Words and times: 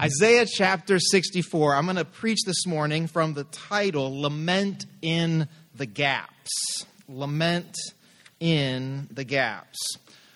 Isaiah 0.00 0.46
chapter 0.46 0.98
64. 0.98 1.74
I'm 1.74 1.84
going 1.84 1.96
to 1.96 2.06
preach 2.06 2.38
this 2.46 2.66
morning 2.66 3.06
from 3.06 3.34
the 3.34 3.44
title 3.44 4.22
Lament 4.22 4.86
in 5.02 5.46
the 5.74 5.84
Gaps. 5.84 6.86
Lament 7.06 7.76
in 8.38 9.08
the 9.10 9.24
Gaps. 9.24 9.76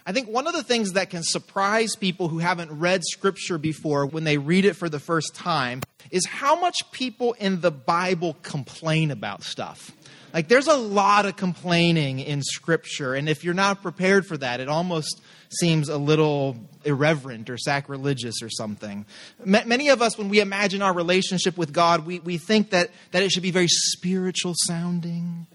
I 0.05 0.13
think 0.13 0.29
one 0.29 0.47
of 0.47 0.53
the 0.53 0.63
things 0.63 0.93
that 0.93 1.09
can 1.09 1.23
surprise 1.23 1.97
people 1.97 2.29
who 2.29 2.41
haven't 2.41 2.79
read 2.79 3.05
scripture 3.05 3.57
before 3.57 4.05
when 4.05 4.25
they 4.25 4.37
read 4.37 4.67
it 4.67 4.75
for 4.75 4.91
the 4.91 5.01
first 5.01 5.35
time 5.35 5.81
is 6.11 6.27
how 6.27 6.61
much 6.61 6.77
people 6.93 7.33
in 7.33 7.63
the 7.63 7.71
Bible 7.71 8.37
complain 8.43 9.11
about 9.11 9.45
stuff. 9.45 9.93
Like, 10.35 10.49
there's 10.49 10.67
a 10.67 10.77
lot 10.77 11.27
of 11.27 11.37
complaining 11.37 12.19
in 12.19 12.43
scripture, 12.43 13.15
and 13.15 13.29
if 13.29 13.45
you're 13.45 13.55
not 13.55 13.83
prepared 13.83 14.27
for 14.27 14.37
that, 14.39 14.59
it 14.59 14.69
almost 14.69 15.23
seems 15.49 15.89
a 15.89 15.97
little 15.97 16.57
irreverent 16.85 17.49
or 17.49 17.57
sacrilegious 17.57 18.43
or 18.43 18.51
something. 18.51 19.07
Many 19.45 19.91
of 19.91 20.03
us, 20.03 20.19
when 20.19 20.29
we 20.29 20.41
imagine 20.41 20.83
our 20.83 20.93
relationship 20.93 21.57
with 21.57 21.73
God, 21.73 22.05
we, 22.05 22.19
we 22.19 22.39
think 22.39 22.71
that, 22.71 22.91
that 23.13 23.23
it 23.23 23.31
should 23.31 23.45
be 23.45 23.53
very 23.53 23.69
spiritual 23.69 24.55
sounding, 24.67 25.47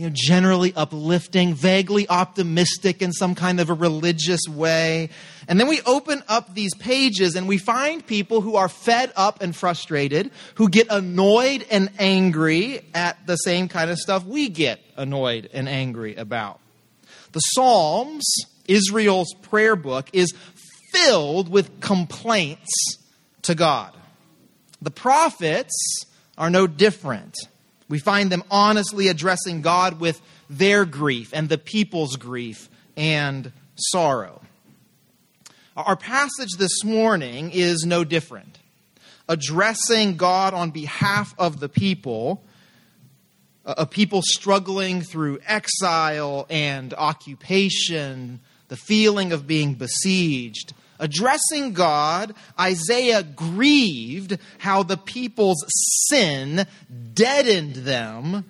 you 0.00 0.06
know, 0.06 0.12
generally 0.14 0.72
uplifting, 0.74 1.52
vaguely 1.52 2.08
optimistic 2.08 3.02
in 3.02 3.12
some 3.12 3.34
kind 3.34 3.60
of 3.60 3.68
a 3.68 3.74
religious 3.74 4.40
way. 4.48 5.10
And 5.46 5.60
then 5.60 5.68
we 5.68 5.82
open 5.82 6.22
up 6.26 6.54
these 6.54 6.74
pages 6.74 7.36
and 7.36 7.46
we 7.46 7.58
find 7.58 8.06
people 8.06 8.40
who 8.40 8.56
are 8.56 8.70
fed 8.70 9.12
up 9.14 9.42
and 9.42 9.54
frustrated, 9.54 10.30
who 10.54 10.70
get 10.70 10.86
annoyed 10.88 11.66
and 11.70 11.90
angry 11.98 12.80
at 12.94 13.26
the 13.26 13.36
same 13.36 13.68
kind 13.68 13.90
of 13.90 13.98
stuff 13.98 14.24
we 14.24 14.48
get 14.48 14.80
annoyed 14.96 15.50
and 15.52 15.68
angry 15.68 16.14
about. 16.14 16.60
The 17.32 17.40
Psalms 17.40 18.24
Israel's 18.66 19.34
prayer 19.42 19.76
book 19.76 20.08
is 20.14 20.32
filled 20.94 21.50
with 21.50 21.80
complaints 21.80 22.96
to 23.42 23.54
God. 23.54 23.92
The 24.80 24.90
prophets 24.90 26.06
are 26.38 26.48
no 26.48 26.66
different. 26.66 27.36
We 27.90 27.98
find 27.98 28.30
them 28.30 28.44
honestly 28.50 29.08
addressing 29.08 29.60
God 29.60 30.00
with 30.00 30.22
their 30.48 30.84
grief 30.84 31.32
and 31.34 31.48
the 31.48 31.58
people's 31.58 32.16
grief 32.16 32.70
and 32.96 33.52
sorrow. 33.76 34.40
Our 35.76 35.96
passage 35.96 36.52
this 36.56 36.84
morning 36.84 37.50
is 37.52 37.84
no 37.84 38.04
different. 38.04 38.58
Addressing 39.28 40.16
God 40.16 40.54
on 40.54 40.70
behalf 40.70 41.34
of 41.36 41.60
the 41.60 41.68
people 41.68 42.42
a 43.64 43.86
people 43.86 44.22
struggling 44.24 45.02
through 45.02 45.38
exile 45.46 46.46
and 46.48 46.94
occupation, 46.94 48.40
the 48.68 48.76
feeling 48.76 49.32
of 49.32 49.46
being 49.46 49.74
besieged. 49.74 50.72
Addressing 51.00 51.72
God, 51.72 52.34
Isaiah 52.58 53.22
grieved 53.22 54.38
how 54.58 54.82
the 54.82 54.98
people's 54.98 55.64
sin 56.08 56.66
deadened 57.14 57.74
them 57.76 58.44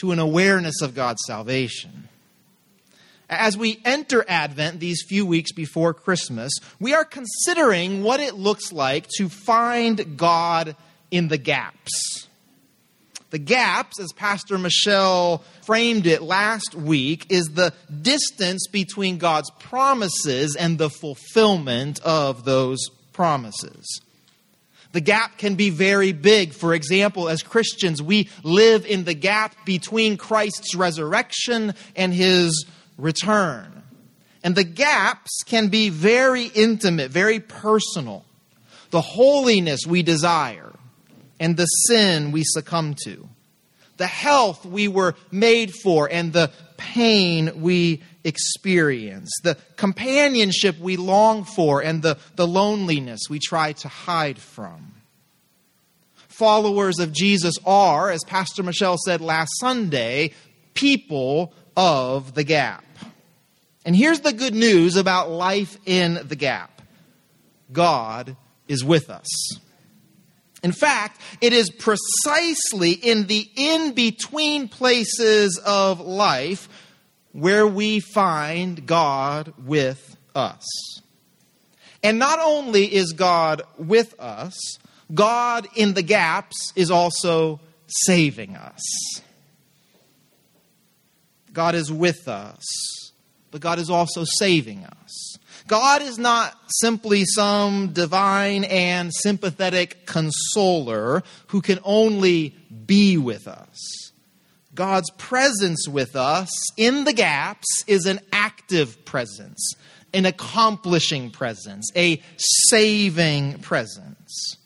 to 0.00 0.12
an 0.12 0.18
awareness 0.18 0.80
of 0.80 0.94
God's 0.94 1.20
salvation. 1.26 2.08
As 3.28 3.56
we 3.56 3.80
enter 3.84 4.24
Advent, 4.28 4.80
these 4.80 5.04
few 5.06 5.24
weeks 5.24 5.52
before 5.52 5.94
Christmas, 5.94 6.52
we 6.80 6.94
are 6.94 7.04
considering 7.04 8.02
what 8.02 8.20
it 8.20 8.34
looks 8.34 8.72
like 8.72 9.06
to 9.16 9.28
find 9.28 10.16
God 10.16 10.74
in 11.10 11.28
the 11.28 11.38
gaps 11.38 12.26
the 13.32 13.38
gaps, 13.38 13.98
as 13.98 14.12
Pastor 14.12 14.58
Michelle 14.58 15.38
framed 15.62 16.06
it 16.06 16.20
last 16.20 16.74
week, 16.74 17.24
is 17.30 17.46
the 17.46 17.72
distance 18.02 18.66
between 18.70 19.16
God's 19.16 19.50
promises 19.58 20.54
and 20.54 20.76
the 20.76 20.90
fulfillment 20.90 21.98
of 22.02 22.44
those 22.44 22.90
promises. 23.14 24.02
The 24.92 25.00
gap 25.00 25.38
can 25.38 25.54
be 25.54 25.70
very 25.70 26.12
big. 26.12 26.52
For 26.52 26.74
example, 26.74 27.30
as 27.30 27.42
Christians, 27.42 28.02
we 28.02 28.28
live 28.42 28.84
in 28.84 29.04
the 29.04 29.14
gap 29.14 29.64
between 29.64 30.18
Christ's 30.18 30.74
resurrection 30.74 31.72
and 31.96 32.12
his 32.12 32.66
return. 32.98 33.82
And 34.44 34.54
the 34.54 34.64
gaps 34.64 35.42
can 35.46 35.68
be 35.68 35.88
very 35.88 36.48
intimate, 36.48 37.10
very 37.10 37.40
personal. 37.40 38.26
The 38.90 39.00
holiness 39.00 39.86
we 39.86 40.02
desire, 40.02 40.71
and 41.42 41.56
the 41.56 41.66
sin 41.66 42.30
we 42.30 42.44
succumb 42.44 42.94
to, 43.02 43.28
the 43.96 44.06
health 44.06 44.64
we 44.64 44.86
were 44.86 45.16
made 45.32 45.72
for, 45.82 46.08
and 46.08 46.32
the 46.32 46.52
pain 46.76 47.60
we 47.60 48.00
experience, 48.22 49.28
the 49.42 49.56
companionship 49.76 50.78
we 50.78 50.96
long 50.96 51.42
for, 51.42 51.82
and 51.82 52.00
the, 52.00 52.16
the 52.36 52.46
loneliness 52.46 53.22
we 53.28 53.40
try 53.40 53.72
to 53.72 53.88
hide 53.88 54.38
from. 54.38 54.94
Followers 56.28 57.00
of 57.00 57.12
Jesus 57.12 57.56
are, 57.66 58.08
as 58.08 58.22
Pastor 58.24 58.62
Michelle 58.62 58.98
said 59.04 59.20
last 59.20 59.50
Sunday, 59.58 60.34
people 60.74 61.52
of 61.76 62.34
the 62.34 62.44
gap. 62.44 62.84
And 63.84 63.96
here's 63.96 64.20
the 64.20 64.32
good 64.32 64.54
news 64.54 64.94
about 64.94 65.28
life 65.28 65.76
in 65.86 66.20
the 66.24 66.36
gap 66.36 66.82
God 67.72 68.36
is 68.68 68.84
with 68.84 69.10
us. 69.10 69.58
In 70.62 70.72
fact, 70.72 71.20
it 71.40 71.52
is 71.52 71.70
precisely 71.70 72.92
in 72.92 73.26
the 73.26 73.48
in 73.56 73.94
between 73.94 74.68
places 74.68 75.60
of 75.64 76.00
life 76.00 76.68
where 77.32 77.66
we 77.66 78.00
find 78.00 78.86
God 78.86 79.52
with 79.64 80.16
us. 80.34 80.64
And 82.02 82.18
not 82.18 82.38
only 82.40 82.92
is 82.92 83.12
God 83.12 83.62
with 83.78 84.14
us, 84.20 84.54
God 85.12 85.66
in 85.74 85.94
the 85.94 86.02
gaps 86.02 86.72
is 86.76 86.90
also 86.90 87.60
saving 87.86 88.56
us. 88.56 88.82
God 91.52 91.74
is 91.74 91.92
with 91.92 92.28
us, 92.28 92.64
but 93.50 93.60
God 93.60 93.78
is 93.78 93.90
also 93.90 94.24
saving 94.24 94.84
us. 94.84 95.36
God 95.66 96.02
is 96.02 96.18
not 96.18 96.54
simply 96.80 97.24
some 97.24 97.92
divine 97.92 98.64
and 98.64 99.12
sympathetic 99.12 100.06
consoler 100.06 101.22
who 101.48 101.60
can 101.62 101.78
only 101.84 102.56
be 102.86 103.16
with 103.16 103.46
us. 103.46 104.12
God's 104.74 105.10
presence 105.10 105.86
with 105.88 106.16
us 106.16 106.50
in 106.76 107.04
the 107.04 107.12
gaps 107.12 107.84
is 107.86 108.06
an 108.06 108.20
active 108.32 109.04
presence, 109.04 109.74
an 110.14 110.24
accomplishing 110.24 111.30
presence, 111.30 111.90
a 111.94 112.22
saving 112.38 113.58
presence. 113.58 114.56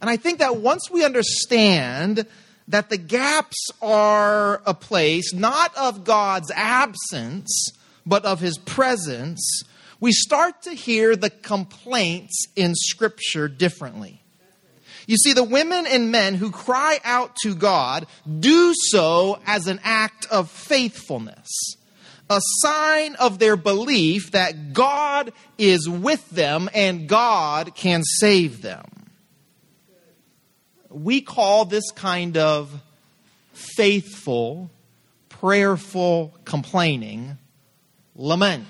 And 0.00 0.08
I 0.08 0.16
think 0.16 0.38
that 0.38 0.56
once 0.56 0.90
we 0.90 1.04
understand 1.04 2.26
that 2.68 2.88
the 2.88 2.96
gaps 2.96 3.68
are 3.82 4.62
a 4.64 4.72
place 4.72 5.34
not 5.34 5.76
of 5.76 6.04
God's 6.04 6.50
absence, 6.50 7.70
but 8.06 8.24
of 8.24 8.40
his 8.40 8.56
presence, 8.56 9.62
we 10.02 10.10
start 10.10 10.62
to 10.62 10.74
hear 10.74 11.14
the 11.14 11.30
complaints 11.30 12.46
in 12.56 12.74
Scripture 12.74 13.46
differently. 13.46 14.20
You 15.06 15.16
see, 15.16 15.32
the 15.32 15.44
women 15.44 15.86
and 15.86 16.10
men 16.10 16.34
who 16.34 16.50
cry 16.50 16.98
out 17.04 17.36
to 17.44 17.54
God 17.54 18.08
do 18.40 18.74
so 18.74 19.38
as 19.46 19.68
an 19.68 19.78
act 19.84 20.26
of 20.28 20.50
faithfulness, 20.50 21.48
a 22.28 22.40
sign 22.62 23.14
of 23.14 23.38
their 23.38 23.56
belief 23.56 24.32
that 24.32 24.72
God 24.72 25.32
is 25.56 25.88
with 25.88 26.28
them 26.30 26.68
and 26.74 27.08
God 27.08 27.76
can 27.76 28.02
save 28.02 28.60
them. 28.60 28.84
We 30.90 31.20
call 31.20 31.64
this 31.64 31.92
kind 31.92 32.36
of 32.36 32.72
faithful, 33.52 34.68
prayerful 35.28 36.34
complaining 36.44 37.38
lament. 38.16 38.66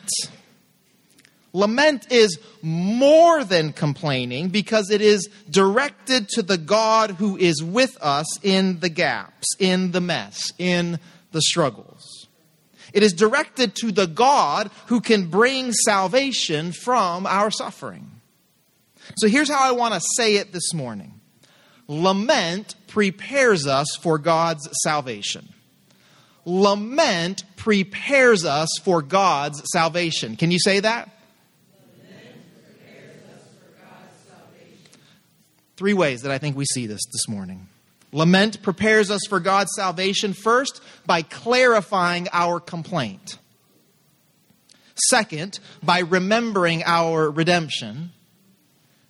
Lament 1.52 2.10
is 2.10 2.38
more 2.62 3.44
than 3.44 3.72
complaining 3.72 4.48
because 4.48 4.90
it 4.90 5.02
is 5.02 5.28
directed 5.50 6.28
to 6.30 6.42
the 6.42 6.56
God 6.56 7.10
who 7.12 7.36
is 7.36 7.62
with 7.62 7.96
us 8.00 8.26
in 8.42 8.80
the 8.80 8.88
gaps, 8.88 9.48
in 9.58 9.90
the 9.90 10.00
mess, 10.00 10.50
in 10.58 10.98
the 11.32 11.42
struggles. 11.42 12.26
It 12.94 13.02
is 13.02 13.12
directed 13.12 13.74
to 13.76 13.92
the 13.92 14.06
God 14.06 14.70
who 14.86 15.00
can 15.00 15.28
bring 15.28 15.72
salvation 15.72 16.72
from 16.72 17.26
our 17.26 17.50
suffering. 17.50 18.10
So 19.16 19.28
here's 19.28 19.50
how 19.50 19.62
I 19.62 19.72
want 19.72 19.94
to 19.94 20.00
say 20.16 20.36
it 20.36 20.52
this 20.52 20.72
morning 20.72 21.20
Lament 21.88 22.74
prepares 22.86 23.66
us 23.66 23.88
for 24.00 24.18
God's 24.18 24.68
salvation. 24.82 25.48
Lament 26.44 27.44
prepares 27.56 28.44
us 28.44 28.68
for 28.82 29.02
God's 29.02 29.62
salvation. 29.72 30.36
Can 30.36 30.50
you 30.50 30.58
say 30.58 30.80
that? 30.80 31.08
Three 35.76 35.94
ways 35.94 36.22
that 36.22 36.32
I 36.32 36.38
think 36.38 36.56
we 36.56 36.64
see 36.66 36.86
this 36.86 37.00
this 37.12 37.28
morning. 37.28 37.68
Lament 38.12 38.62
prepares 38.62 39.10
us 39.10 39.22
for 39.28 39.40
God's 39.40 39.70
salvation 39.74 40.34
first 40.34 40.82
by 41.06 41.22
clarifying 41.22 42.28
our 42.32 42.60
complaint. 42.60 43.38
Second, 45.08 45.58
by 45.82 46.00
remembering 46.00 46.82
our 46.84 47.30
redemption. 47.30 48.12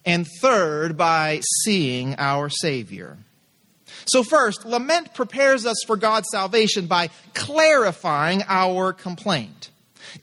and 0.05 0.27
third, 0.41 0.97
by 0.97 1.41
seeing 1.63 2.17
our 2.19 2.49
Savior. 2.49 3.19
So, 4.07 4.25
first, 4.25 4.65
lament 4.65 5.15
prepares 5.15 5.65
us 5.65 5.77
for 5.87 5.97
God's 5.97 6.27
salvation 6.33 6.87
by 6.87 7.11
clarifying 7.35 8.43
our 8.49 8.93
complaint. 8.93 9.71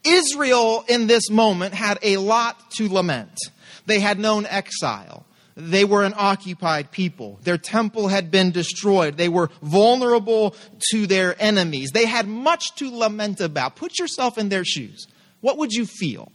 Israel 0.04 0.84
in 0.86 1.06
this 1.06 1.30
moment 1.30 1.72
had 1.72 1.98
a 2.02 2.18
lot 2.18 2.70
to 2.72 2.92
lament. 2.92 3.38
They 3.86 4.00
had 4.00 4.18
known 4.18 4.44
exile. 4.46 5.24
They 5.60 5.84
were 5.84 6.04
an 6.04 6.14
occupied 6.16 6.90
people. 6.90 7.38
Their 7.42 7.58
temple 7.58 8.08
had 8.08 8.30
been 8.30 8.50
destroyed. 8.50 9.16
They 9.16 9.28
were 9.28 9.50
vulnerable 9.62 10.54
to 10.90 11.06
their 11.06 11.40
enemies. 11.42 11.90
They 11.92 12.06
had 12.06 12.26
much 12.26 12.74
to 12.76 12.90
lament 12.90 13.40
about. 13.40 13.76
Put 13.76 13.98
yourself 13.98 14.38
in 14.38 14.48
their 14.48 14.64
shoes. 14.64 15.06
What 15.40 15.58
would 15.58 15.72
you 15.72 15.86
feel? 15.86 16.32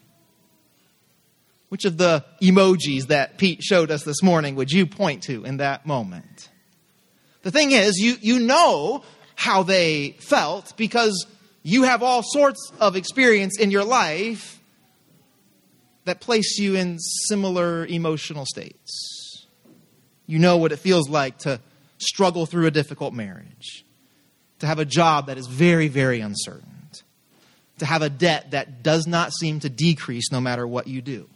Which 1.69 1.85
of 1.85 1.97
the 1.97 2.23
emojis 2.41 3.07
that 3.07 3.37
Pete 3.37 3.63
showed 3.63 3.91
us 3.91 4.03
this 4.03 4.21
morning 4.21 4.55
would 4.55 4.71
you 4.71 4.85
point 4.85 5.23
to 5.23 5.43
in 5.45 5.57
that 5.57 5.85
moment? 5.85 6.49
The 7.41 7.51
thing 7.51 7.71
is, 7.71 7.97
you, 7.97 8.15
you 8.21 8.39
know 8.39 9.03
how 9.35 9.63
they 9.63 10.11
felt 10.19 10.75
because 10.77 11.27
you 11.63 11.83
have 11.83 12.03
all 12.03 12.23
sorts 12.23 12.71
of 12.79 12.95
experience 12.95 13.59
in 13.59 13.71
your 13.71 13.83
life 13.83 14.61
that 16.05 16.21
place 16.21 16.57
you 16.57 16.75
in 16.75 16.99
similar 16.99 17.85
emotional 17.85 18.45
states. 18.45 19.14
You 20.27 20.39
know 20.39 20.57
what 20.57 20.71
it 20.71 20.79
feels 20.79 21.09
like 21.09 21.37
to 21.39 21.59
struggle 21.97 22.45
through 22.45 22.65
a 22.65 22.71
difficult 22.71 23.13
marriage, 23.13 23.85
to 24.59 24.67
have 24.67 24.79
a 24.79 24.85
job 24.85 25.27
that 25.27 25.37
is 25.37 25.47
very, 25.47 25.87
very 25.87 26.19
uncertain, 26.19 26.75
to 27.79 27.85
have 27.85 28.01
a 28.01 28.09
debt 28.09 28.51
that 28.51 28.83
does 28.83 29.05
not 29.07 29.33
seem 29.33 29.59
to 29.59 29.69
decrease 29.69 30.31
no 30.31 30.39
matter 30.39 30.65
what 30.67 30.87
you 30.87 31.01
do. 31.01 31.29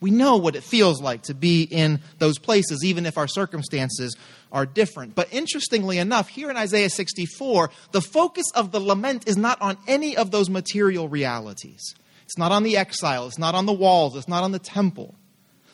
We 0.00 0.10
know 0.10 0.36
what 0.36 0.54
it 0.54 0.62
feels 0.62 1.02
like 1.02 1.22
to 1.22 1.34
be 1.34 1.62
in 1.62 2.00
those 2.18 2.38
places, 2.38 2.84
even 2.84 3.04
if 3.04 3.18
our 3.18 3.26
circumstances 3.26 4.16
are 4.52 4.64
different. 4.64 5.14
But 5.16 5.32
interestingly 5.32 5.98
enough, 5.98 6.28
here 6.28 6.50
in 6.50 6.56
Isaiah 6.56 6.88
64, 6.88 7.70
the 7.90 8.00
focus 8.00 8.46
of 8.54 8.70
the 8.70 8.80
lament 8.80 9.28
is 9.28 9.36
not 9.36 9.60
on 9.60 9.76
any 9.88 10.16
of 10.16 10.30
those 10.30 10.48
material 10.48 11.08
realities. 11.08 11.94
It's 12.22 12.38
not 12.38 12.52
on 12.52 12.62
the 12.62 12.76
exile, 12.76 13.26
it's 13.26 13.38
not 13.38 13.54
on 13.54 13.66
the 13.66 13.72
walls, 13.72 14.14
it's 14.14 14.28
not 14.28 14.44
on 14.44 14.52
the 14.52 14.58
temple. 14.58 15.16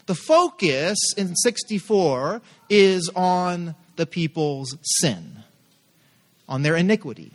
The 0.06 0.14
focus 0.14 0.98
in 1.16 1.34
64 1.34 2.42
is 2.68 3.10
on 3.14 3.74
the 3.96 4.06
people's 4.06 4.76
sin, 4.82 5.44
on 6.48 6.62
their 6.62 6.76
iniquity 6.76 7.32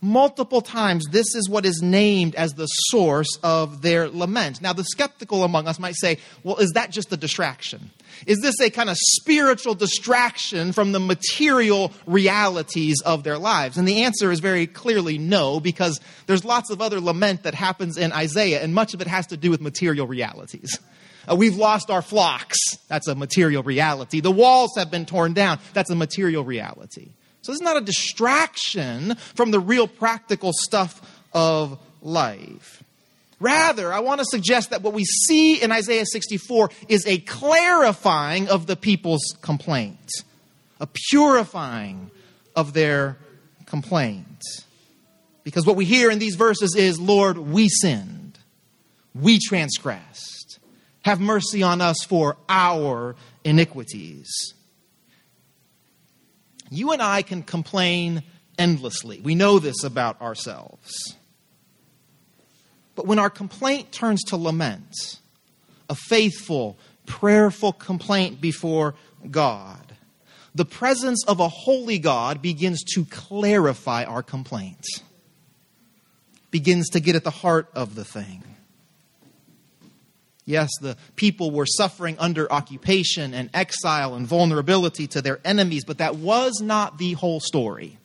multiple 0.00 0.60
times, 0.60 1.06
this 1.10 1.34
is 1.34 1.48
what 1.48 1.66
is 1.66 1.82
named 1.82 2.34
as 2.34 2.54
the 2.54 2.66
source 2.66 3.38
of 3.42 3.82
their 3.82 4.08
lament. 4.08 4.60
Now, 4.60 4.72
the 4.72 4.84
skeptical 4.84 5.44
among 5.44 5.68
us 5.68 5.78
might 5.78 5.96
say, 5.96 6.18
well, 6.42 6.56
is 6.56 6.72
that 6.72 6.90
just 6.90 7.12
a 7.12 7.16
distraction? 7.16 7.90
Is 8.26 8.40
this 8.40 8.60
a 8.60 8.70
kind 8.70 8.90
of 8.90 8.96
spiritual 8.98 9.74
distraction 9.74 10.72
from 10.72 10.92
the 10.92 11.00
material 11.00 11.92
realities 12.06 13.00
of 13.04 13.24
their 13.24 13.38
lives? 13.38 13.76
And 13.76 13.86
the 13.86 14.02
answer 14.02 14.30
is 14.30 14.40
very 14.40 14.66
clearly 14.66 15.18
no, 15.18 15.60
because 15.60 16.00
there's 16.26 16.44
lots 16.44 16.70
of 16.70 16.80
other 16.80 17.00
lament 17.00 17.42
that 17.42 17.54
happens 17.54 17.96
in 17.96 18.12
Isaiah, 18.12 18.62
and 18.62 18.74
much 18.74 18.94
of 18.94 19.00
it 19.00 19.06
has 19.06 19.26
to 19.28 19.36
do 19.36 19.50
with 19.50 19.60
material 19.60 20.06
realities. 20.06 20.78
Uh, 21.28 21.36
we've 21.36 21.56
lost 21.56 21.90
our 21.90 22.02
flocks. 22.02 22.58
That's 22.88 23.08
a 23.08 23.14
material 23.14 23.62
reality. 23.62 24.20
The 24.20 24.30
walls 24.30 24.72
have 24.76 24.90
been 24.90 25.06
torn 25.06 25.32
down. 25.32 25.58
That's 25.72 25.90
a 25.90 25.96
material 25.96 26.44
reality. 26.44 27.10
So 27.42 27.52
this 27.52 27.60
is 27.60 27.64
not 27.64 27.76
a 27.76 27.80
distraction 27.80 29.14
from 29.34 29.50
the 29.50 29.60
real 29.60 29.88
practical 29.88 30.52
stuff 30.52 31.00
of 31.32 31.78
life. 32.02 32.82
Rather, 33.38 33.90
I 33.92 34.00
want 34.00 34.20
to 34.20 34.26
suggest 34.26 34.70
that 34.70 34.82
what 34.82 34.92
we 34.92 35.04
see 35.04 35.62
in 35.62 35.72
Isaiah 35.72 36.04
64 36.04 36.70
is 36.88 37.06
a 37.06 37.18
clarifying 37.18 38.48
of 38.48 38.66
the 38.66 38.76
people's 38.76 39.34
complaint, 39.40 40.10
a 40.78 40.86
purifying 41.10 42.10
of 42.54 42.74
their 42.74 43.16
complaint. 43.64 44.42
Because 45.42 45.64
what 45.64 45.76
we 45.76 45.86
hear 45.86 46.10
in 46.10 46.18
these 46.18 46.34
verses 46.34 46.76
is 46.76 47.00
Lord, 47.00 47.38
we 47.38 47.70
sinned, 47.70 48.38
we 49.14 49.38
transgressed. 49.38 50.39
Have 51.02 51.20
mercy 51.20 51.62
on 51.62 51.80
us 51.80 51.96
for 52.06 52.36
our 52.48 53.16
iniquities. 53.44 54.54
You 56.70 56.92
and 56.92 57.02
I 57.02 57.22
can 57.22 57.42
complain 57.42 58.22
endlessly. 58.58 59.20
We 59.20 59.34
know 59.34 59.58
this 59.58 59.82
about 59.82 60.20
ourselves. 60.20 61.16
But 62.94 63.06
when 63.06 63.18
our 63.18 63.30
complaint 63.30 63.92
turns 63.92 64.22
to 64.24 64.36
lament, 64.36 65.20
a 65.88 65.94
faithful, 65.94 66.78
prayerful 67.06 67.72
complaint 67.72 68.40
before 68.40 68.94
God, 69.30 69.96
the 70.54 70.64
presence 70.64 71.24
of 71.26 71.40
a 71.40 71.48
holy 71.48 71.98
God 71.98 72.42
begins 72.42 72.82
to 72.94 73.04
clarify 73.06 74.04
our 74.04 74.22
complaint, 74.22 74.84
begins 76.50 76.90
to 76.90 77.00
get 77.00 77.16
at 77.16 77.24
the 77.24 77.30
heart 77.30 77.68
of 77.74 77.94
the 77.94 78.04
thing. 78.04 78.42
Yes, 80.50 80.70
the 80.80 80.96
people 81.14 81.52
were 81.52 81.64
suffering 81.64 82.16
under 82.18 82.52
occupation 82.52 83.34
and 83.34 83.50
exile 83.54 84.16
and 84.16 84.26
vulnerability 84.26 85.06
to 85.08 85.22
their 85.22 85.38
enemies, 85.44 85.84
but 85.84 85.98
that 85.98 86.16
was 86.16 86.60
not 86.60 86.98
the 86.98 87.12
whole 87.12 87.38
story. 87.38 87.98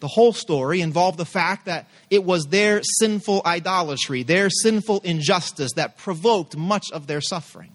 The 0.00 0.08
whole 0.08 0.34
story 0.34 0.82
involved 0.82 1.16
the 1.16 1.24
fact 1.24 1.64
that 1.64 1.88
it 2.10 2.22
was 2.22 2.44
their 2.44 2.82
sinful 2.82 3.40
idolatry, 3.46 4.22
their 4.24 4.50
sinful 4.50 5.00
injustice 5.00 5.72
that 5.76 5.96
provoked 5.96 6.54
much 6.54 6.86
of 6.92 7.06
their 7.06 7.22
suffering. 7.22 7.72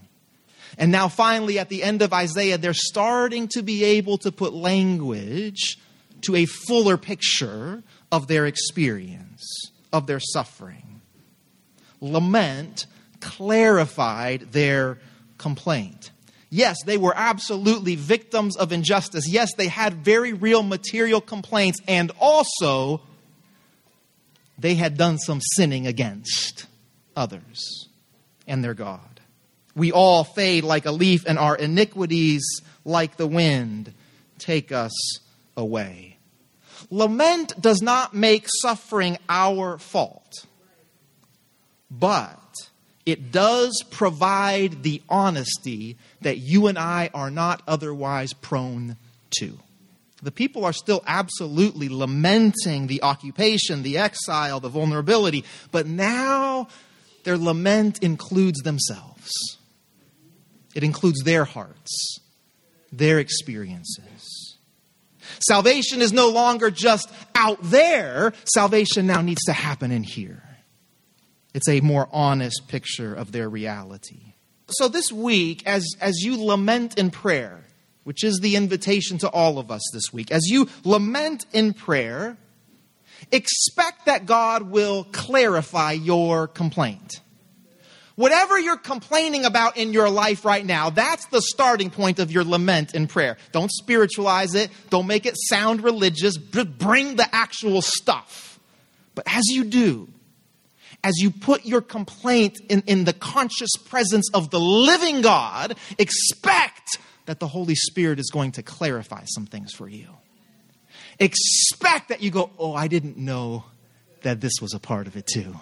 And 0.77 0.91
now, 0.91 1.07
finally, 1.07 1.57
at 1.57 1.69
the 1.69 1.81
end 1.81 2.03
of 2.03 2.13
Isaiah, 2.13 2.59
they're 2.59 2.73
starting 2.73 3.47
to 3.49 3.63
be 3.63 3.83
able 3.83 4.19
to 4.19 4.31
put 4.31 4.53
language 4.53 5.77
to 6.21 6.35
a 6.35 6.45
fuller 6.45 6.97
picture 6.97 7.81
of 8.11 8.27
their 8.27 8.45
experience, 8.45 9.71
of 9.91 10.05
their 10.05 10.19
suffering. 10.19 11.01
Lament 12.01 12.85
clarified 13.25 14.51
their 14.51 14.99
complaint. 15.39 16.11
Yes, 16.51 16.77
they 16.85 16.97
were 16.97 17.13
absolutely 17.15 17.95
victims 17.95 18.55
of 18.55 18.71
injustice. 18.71 19.27
Yes, 19.27 19.51
they 19.57 19.67
had 19.67 20.05
very 20.05 20.31
real 20.31 20.61
material 20.61 21.19
complaints, 21.19 21.79
and 21.87 22.11
also 22.19 23.01
they 24.59 24.75
had 24.75 24.95
done 24.95 25.17
some 25.17 25.41
sinning 25.41 25.87
against 25.87 26.67
others 27.15 27.89
and 28.47 28.63
their 28.63 28.75
God. 28.75 29.19
We 29.75 29.91
all 29.91 30.23
fade 30.23 30.63
like 30.63 30.85
a 30.85 30.91
leaf, 30.91 31.25
and 31.27 31.39
our 31.39 31.55
iniquities, 31.55 32.45
like 32.85 33.17
the 33.17 33.27
wind, 33.27 33.91
take 34.37 34.71
us 34.71 34.93
away. 35.57 36.17
Lament 36.91 37.59
does 37.59 37.81
not 37.81 38.13
make 38.13 38.45
suffering 38.61 39.17
our 39.27 39.79
fault, 39.79 40.45
but 41.89 42.39
it 43.05 43.31
does 43.31 43.83
provide 43.91 44.83
the 44.83 45.01
honesty 45.07 45.97
that 46.21 46.37
you 46.37 46.67
and 46.67 46.77
I 46.77 47.09
are 47.13 47.29
not 47.29 47.61
otherwise 47.67 48.33
prone 48.33 48.97
to. 49.39 49.59
The 50.23 50.31
people 50.31 50.65
are 50.65 50.73
still 50.73 51.03
absolutely 51.05 51.87
lamenting 51.87 52.87
the 52.87 53.03
occupation, 53.03 53.83
the 53.83 53.97
exile, 53.99 54.59
the 54.59 54.69
vulnerability, 54.69 55.43
but 55.71 55.85
now 55.85 56.67
their 57.25 57.37
lament 57.37 57.99
includes 58.01 58.61
themselves. 58.61 59.29
It 60.73 60.83
includes 60.83 61.23
their 61.23 61.45
hearts, 61.45 62.19
their 62.91 63.19
experiences. 63.19 64.57
Salvation 65.47 66.01
is 66.01 66.11
no 66.11 66.29
longer 66.29 66.71
just 66.71 67.11
out 67.35 67.59
there, 67.61 68.33
salvation 68.45 69.07
now 69.07 69.21
needs 69.21 69.43
to 69.45 69.53
happen 69.53 69.91
in 69.91 70.03
here. 70.03 70.44
It's 71.55 71.69
a 71.69 71.79
more 71.79 72.09
honest 72.11 72.67
picture 72.67 73.15
of 73.15 73.31
their 73.31 73.47
reality. 73.47 74.33
So, 74.67 74.89
this 74.89 75.09
week, 75.09 75.65
as, 75.65 75.87
as 76.01 76.19
you 76.19 76.43
lament 76.43 76.99
in 76.99 77.11
prayer, 77.11 77.63
which 78.03 78.25
is 78.25 78.39
the 78.41 78.57
invitation 78.57 79.19
to 79.19 79.29
all 79.29 79.57
of 79.57 79.71
us 79.71 79.81
this 79.93 80.11
week, 80.11 80.31
as 80.31 80.47
you 80.47 80.67
lament 80.83 81.45
in 81.53 81.73
prayer, 81.73 82.35
expect 83.31 84.05
that 84.05 84.25
God 84.25 84.63
will 84.63 85.05
clarify 85.13 85.93
your 85.93 86.49
complaint. 86.49 87.21
Whatever 88.15 88.59
you're 88.59 88.75
complaining 88.75 89.45
about 89.45 89.77
in 89.77 89.93
your 89.93 90.09
life 90.09 90.43
right 90.43 90.65
now, 90.65 90.89
that's 90.89 91.25
the 91.27 91.41
starting 91.41 91.89
point 91.89 92.19
of 92.19 92.33
your 92.33 92.43
lament 92.43 92.93
in 92.93 93.07
prayer. 93.07 93.37
Don't 93.53 93.71
spiritualize 93.71 94.55
it, 94.55 94.71
don't 94.89 95.07
make 95.07 95.25
it 95.25 95.35
sound 95.37 95.85
religious, 95.85 96.35
bring 96.37 97.15
the 97.15 97.33
actual 97.33 97.81
stuff. 97.81 98.59
But 99.15 99.23
as 99.33 99.43
you 99.47 99.63
do, 99.63 100.09
as 101.05 101.19
you 101.19 101.29
put 101.29 101.65
your 101.65 101.81
complaint 101.81 102.59
in, 102.67 102.81
in 102.87 103.03
the 103.03 103.13
conscious 103.13 103.69
presence 103.85 104.27
of 104.33 104.49
the 104.49 104.59
living 104.59 105.21
God, 105.21 105.77
expect 105.99 106.97
that 107.27 107.39
the 107.39 107.47
Holy 107.47 107.75
Spirit 107.75 108.19
is 108.19 108.31
going 108.33 108.53
to 108.53 108.63
clarify 108.63 109.23
some 109.25 109.45
things 109.45 109.71
for 109.71 109.87
you. 109.87 110.07
Expect 111.19 112.09
that 112.09 112.23
you 112.23 112.31
go, 112.31 112.49
Oh, 112.57 112.73
I 112.73 112.87
didn't 112.87 113.17
know 113.17 113.65
that 114.23 114.41
this 114.41 114.53
was 114.59 114.73
a 114.73 114.79
part 114.79 115.05
of 115.05 115.15
it 115.15 115.27
too. 115.27 115.55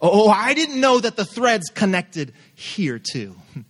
Oh, 0.00 0.30
I 0.30 0.54
didn't 0.54 0.80
know 0.80 0.98
that 0.98 1.16
the 1.16 1.26
threads 1.26 1.68
connected 1.68 2.32
here 2.54 2.98
too. 2.98 3.36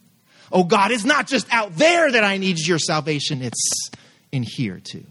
Oh 0.53 0.63
God, 0.63 0.93
it's 0.93 1.07
not 1.07 1.27
just 1.27 1.53
out 1.53 1.75
there 1.75 2.13
that 2.13 2.23
I 2.23 2.37
need 2.37 2.65
your 2.65 2.79
salvation, 2.79 3.43
it's 3.43 3.91
in 4.31 4.45
here 4.45 4.79
too. 4.79 5.07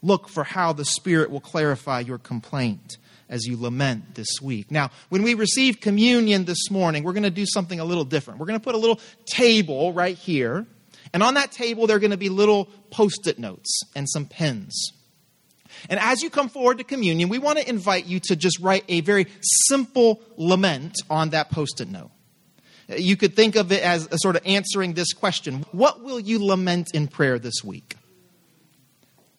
Look 0.00 0.28
for 0.28 0.44
how 0.44 0.74
the 0.74 0.84
Spirit 0.84 1.30
will 1.30 1.40
clarify 1.40 2.00
your 2.00 2.18
complaint 2.18 2.98
as 3.30 3.46
you 3.46 3.56
lament 3.56 4.16
this 4.16 4.42
week. 4.42 4.70
Now, 4.70 4.90
when 5.08 5.22
we 5.22 5.34
receive 5.34 5.80
communion 5.80 6.44
this 6.44 6.70
morning, 6.70 7.04
we're 7.04 7.14
going 7.14 7.22
to 7.22 7.30
do 7.30 7.46
something 7.46 7.80
a 7.80 7.84
little 7.84 8.04
different. 8.04 8.40
We're 8.40 8.46
going 8.46 8.58
to 8.58 8.64
put 8.64 8.74
a 8.74 8.78
little 8.78 9.00
table 9.24 9.92
right 9.94 10.18
here, 10.18 10.66
and 11.14 11.22
on 11.22 11.34
that 11.34 11.52
table, 11.52 11.86
there 11.86 11.96
are 11.96 12.00
going 12.00 12.10
to 12.10 12.18
be 12.18 12.28
little 12.28 12.66
post 12.90 13.26
it 13.26 13.38
notes 13.38 13.80
and 13.96 14.08
some 14.08 14.26
pens. 14.26 14.92
And 15.88 15.98
as 16.00 16.22
you 16.22 16.28
come 16.28 16.48
forward 16.48 16.78
to 16.78 16.84
communion, 16.84 17.28
we 17.28 17.38
want 17.38 17.58
to 17.58 17.68
invite 17.68 18.06
you 18.06 18.20
to 18.24 18.36
just 18.36 18.58
write 18.60 18.84
a 18.88 19.00
very 19.00 19.26
simple 19.68 20.20
lament 20.36 20.96
on 21.08 21.30
that 21.30 21.50
post 21.50 21.80
it 21.80 21.88
note. 21.88 22.10
You 22.88 23.16
could 23.16 23.36
think 23.36 23.54
of 23.54 23.70
it 23.70 23.82
as 23.82 24.08
a 24.10 24.18
sort 24.18 24.34
of 24.34 24.42
answering 24.44 24.94
this 24.94 25.12
question 25.12 25.64
What 25.70 26.02
will 26.02 26.18
you 26.18 26.44
lament 26.44 26.88
in 26.92 27.06
prayer 27.06 27.38
this 27.38 27.62
week? 27.62 27.94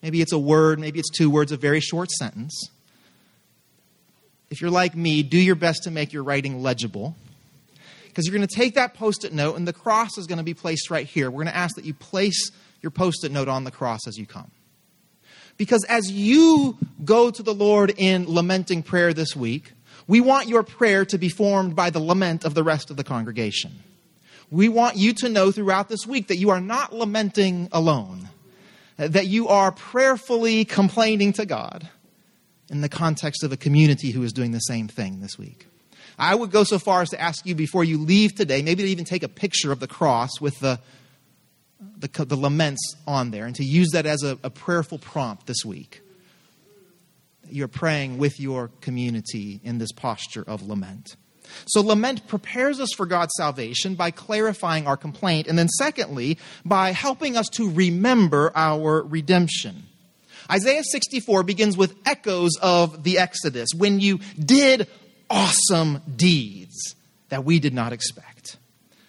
Maybe 0.01 0.21
it's 0.21 0.31
a 0.31 0.39
word, 0.39 0.79
maybe 0.79 0.99
it's 0.99 1.09
two 1.09 1.29
words, 1.29 1.51
a 1.51 1.57
very 1.57 1.81
short 1.81 2.09
sentence. 2.11 2.69
If 4.51 4.61
you're 4.61 4.69
like 4.69 4.95
me, 4.95 5.23
do 5.23 5.39
your 5.39 5.55
best 5.55 5.83
to 5.83 5.91
make 5.91 6.13
your 6.13 6.23
writing 6.23 6.61
legible. 6.61 7.15
Because 8.07 8.27
you're 8.27 8.37
going 8.37 8.47
to 8.47 8.55
take 8.55 8.75
that 8.75 8.93
post 8.93 9.23
it 9.25 9.33
note, 9.33 9.55
and 9.55 9.67
the 9.67 9.73
cross 9.73 10.17
is 10.17 10.27
going 10.27 10.37
to 10.37 10.43
be 10.43 10.53
placed 10.53 10.91
right 10.91 11.07
here. 11.07 11.31
We're 11.31 11.43
going 11.43 11.53
to 11.53 11.55
ask 11.55 11.75
that 11.77 11.85
you 11.85 11.93
place 11.93 12.51
your 12.81 12.91
post 12.91 13.23
it 13.23 13.31
note 13.31 13.47
on 13.47 13.63
the 13.63 13.71
cross 13.71 14.05
as 14.07 14.17
you 14.17 14.27
come. 14.27 14.51
Because 15.57 15.83
as 15.85 16.11
you 16.11 16.77
go 17.03 17.31
to 17.31 17.41
the 17.41 17.53
Lord 17.53 17.93
in 17.97 18.25
lamenting 18.27 18.83
prayer 18.83 19.13
this 19.13 19.35
week, 19.35 19.71
we 20.07 20.21
want 20.21 20.47
your 20.47 20.63
prayer 20.63 21.05
to 21.05 21.17
be 21.17 21.29
formed 21.29 21.75
by 21.75 21.89
the 21.89 21.99
lament 21.99 22.43
of 22.43 22.53
the 22.53 22.63
rest 22.63 22.91
of 22.91 22.97
the 22.97 23.03
congregation. 23.03 23.71
We 24.49 24.67
want 24.67 24.97
you 24.97 25.13
to 25.13 25.29
know 25.29 25.51
throughout 25.51 25.87
this 25.87 26.05
week 26.05 26.27
that 26.27 26.37
you 26.37 26.49
are 26.49 26.61
not 26.61 26.93
lamenting 26.93 27.69
alone 27.71 28.29
that 28.97 29.27
you 29.27 29.47
are 29.47 29.71
prayerfully 29.71 30.65
complaining 30.65 31.33
to 31.33 31.45
God 31.45 31.89
in 32.71 32.81
the 32.81 32.89
context 32.89 33.43
of 33.43 33.51
a 33.51 33.57
community 33.57 34.11
who 34.11 34.23
is 34.23 34.31
doing 34.31 34.51
the 34.51 34.59
same 34.59 34.87
thing 34.87 35.19
this 35.19 35.37
week. 35.37 35.67
I 36.17 36.33
would 36.33 36.51
go 36.51 36.63
so 36.63 36.79
far 36.79 37.01
as 37.01 37.09
to 37.09 37.21
ask 37.21 37.45
you 37.45 37.53
before 37.53 37.83
you 37.83 37.97
leave 37.97 38.33
today, 38.33 38.61
maybe 38.61 38.83
to 38.83 38.89
even 38.89 39.05
take 39.05 39.23
a 39.23 39.29
picture 39.29 39.71
of 39.71 39.79
the 39.79 39.87
cross 39.87 40.39
with 40.39 40.57
the, 40.59 40.79
the, 41.97 42.25
the 42.25 42.37
laments 42.37 42.95
on 43.05 43.31
there 43.31 43.45
and 43.45 43.55
to 43.57 43.63
use 43.63 43.89
that 43.91 44.05
as 44.05 44.23
a, 44.23 44.39
a 44.43 44.49
prayerful 44.49 44.99
prompt 44.99 45.47
this 45.47 45.65
week. 45.65 46.01
You're 47.49 47.67
praying 47.67 48.17
with 48.17 48.39
your 48.39 48.69
community 48.79 49.59
in 49.63 49.77
this 49.77 49.91
posture 49.91 50.43
of 50.47 50.65
lament. 50.65 51.17
So, 51.65 51.81
lament 51.81 52.27
prepares 52.27 52.79
us 52.79 52.93
for 52.95 53.05
God's 53.05 53.33
salvation 53.35 53.95
by 53.95 54.11
clarifying 54.11 54.87
our 54.87 54.95
complaint, 54.95 55.47
and 55.47 55.59
then, 55.59 55.67
secondly, 55.67 56.37
by 56.63 56.91
helping 56.91 57.35
us 57.35 57.49
to 57.53 57.69
remember 57.69 58.53
our 58.55 59.01
redemption. 59.01 59.83
Isaiah 60.49 60.83
64 60.83 61.43
begins 61.43 61.77
with 61.77 61.95
echoes 62.05 62.51
of 62.61 63.03
the 63.03 63.17
Exodus 63.17 63.69
when 63.75 63.99
you 63.99 64.19
did 64.39 64.87
awesome 65.29 66.01
deeds 66.15 66.95
that 67.29 67.43
we 67.43 67.59
did 67.59 67.73
not 67.73 67.93
expect. 67.93 68.57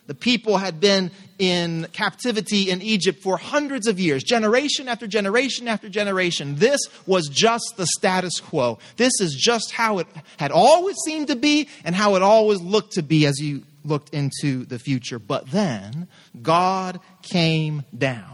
The 0.06 0.14
people 0.14 0.58
had 0.58 0.80
been 0.80 1.10
in 1.38 1.86
captivity 1.92 2.70
in 2.70 2.82
Egypt 2.82 3.22
for 3.22 3.36
hundreds 3.36 3.86
of 3.86 4.00
years, 4.00 4.22
generation 4.22 4.88
after 4.88 5.06
generation 5.06 5.68
after 5.68 5.88
generation. 5.88 6.56
This 6.56 6.80
was 7.06 7.28
just 7.28 7.74
the 7.76 7.86
status 7.86 8.40
quo. 8.40 8.78
This 8.96 9.12
is 9.20 9.34
just 9.34 9.72
how 9.72 9.98
it 9.98 10.06
had 10.38 10.50
always 10.50 10.96
seemed 11.04 11.28
to 11.28 11.36
be 11.36 11.68
and 11.84 11.94
how 11.94 12.16
it 12.16 12.22
always 12.22 12.60
looked 12.60 12.94
to 12.94 13.02
be 13.02 13.26
as 13.26 13.38
you 13.40 13.62
looked 13.84 14.12
into 14.12 14.64
the 14.64 14.78
future. 14.78 15.18
But 15.18 15.50
then 15.50 16.08
God 16.42 17.00
came 17.22 17.84
down. 17.96 18.31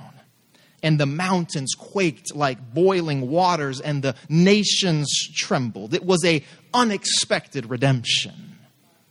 And 0.88 0.98
the 0.98 1.04
mountains 1.04 1.74
quaked 1.76 2.34
like 2.34 2.72
boiling 2.72 3.28
waters, 3.28 3.78
and 3.78 4.02
the 4.02 4.14
nations 4.30 5.10
trembled. 5.36 5.92
It 5.92 6.02
was 6.02 6.24
a 6.24 6.42
unexpected 6.72 7.68
redemption 7.68 8.56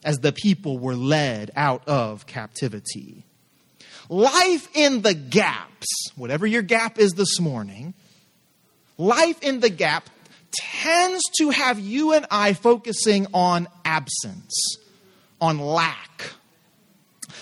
as 0.03 0.17
the 0.17 0.31
people 0.31 0.79
were 0.79 0.96
led 0.96 1.51
out 1.55 1.88
of 1.88 2.25
captivity. 2.25 3.25
Life 4.10 4.67
in 4.74 5.03
the 5.03 5.13
gaps, 5.13 5.86
whatever 6.15 6.48
your 6.48 6.63
gap 6.63 6.98
is 6.98 7.12
this 7.12 7.39
morning, 7.39 7.93
life 8.98 9.39
in 9.43 9.60
the 9.60 9.69
gap 9.69 10.10
tends 10.51 11.22
to 11.38 11.51
have 11.51 11.79
you 11.79 12.13
and 12.13 12.25
I 12.31 12.53
focusing 12.53 13.27
on 13.36 13.67
absence, 13.86 14.77
on 15.39 15.60
lack. 15.60 16.31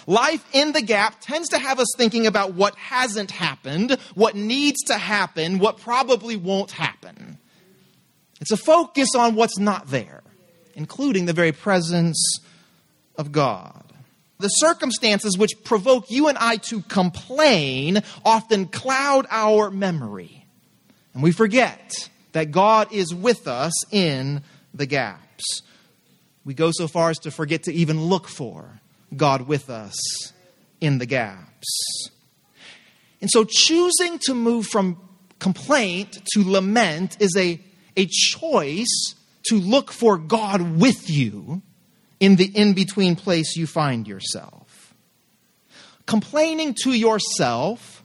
Life 0.07 0.45
in 0.53 0.71
the 0.71 0.81
gap 0.81 1.19
tends 1.19 1.49
to 1.49 1.57
have 1.57 1.79
us 1.79 1.87
thinking 1.97 2.27
about 2.27 2.53
what 2.53 2.75
hasn't 2.75 3.31
happened, 3.31 3.97
what 4.13 4.35
needs 4.35 4.81
to 4.83 4.95
happen, 4.95 5.57
what 5.57 5.79
probably 5.79 6.35
won't 6.35 6.71
happen. 6.71 7.39
It's 8.39 8.51
a 8.51 8.57
focus 8.57 9.15
on 9.15 9.35
what's 9.35 9.57
not 9.57 9.87
there, 9.87 10.21
including 10.75 11.25
the 11.25 11.33
very 11.33 11.51
presence 11.51 12.39
of 13.17 13.31
God. 13.31 13.81
The 14.37 14.49
circumstances 14.49 15.37
which 15.37 15.63
provoke 15.63 16.11
you 16.11 16.27
and 16.27 16.37
I 16.37 16.57
to 16.57 16.81
complain 16.81 18.03
often 18.23 18.67
cloud 18.67 19.25
our 19.31 19.71
memory. 19.71 20.45
And 21.13 21.23
we 21.23 21.31
forget 21.31 22.09
that 22.33 22.51
God 22.51 22.91
is 22.91 23.15
with 23.15 23.47
us 23.47 23.73
in 23.91 24.43
the 24.73 24.85
gaps. 24.85 25.61
We 26.43 26.53
go 26.53 26.71
so 26.73 26.87
far 26.87 27.09
as 27.09 27.17
to 27.19 27.31
forget 27.31 27.63
to 27.63 27.73
even 27.73 28.03
look 28.03 28.27
for 28.27 28.81
God 29.17 29.47
with 29.47 29.69
us 29.69 30.33
in 30.81 30.97
the 30.97 31.05
gaps. 31.05 32.09
And 33.21 33.29
so 33.31 33.45
choosing 33.47 34.19
to 34.25 34.33
move 34.33 34.67
from 34.67 34.99
complaint 35.39 36.17
to 36.33 36.49
lament 36.49 37.17
is 37.19 37.35
a, 37.37 37.59
a 37.97 38.07
choice 38.07 39.15
to 39.47 39.55
look 39.55 39.91
for 39.91 40.17
God 40.17 40.79
with 40.79 41.09
you 41.09 41.61
in 42.19 42.35
the 42.35 42.45
in 42.45 42.73
between 42.73 43.15
place 43.15 43.55
you 43.55 43.67
find 43.67 44.07
yourself. 44.07 44.93
Complaining 46.05 46.75
to 46.83 46.93
yourself 46.93 48.03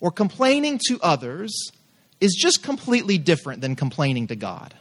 or 0.00 0.10
complaining 0.10 0.80
to 0.88 0.98
others 1.02 1.72
is 2.20 2.34
just 2.34 2.62
completely 2.62 3.18
different 3.18 3.60
than 3.60 3.76
complaining 3.76 4.26
to 4.28 4.36
God. 4.36 4.74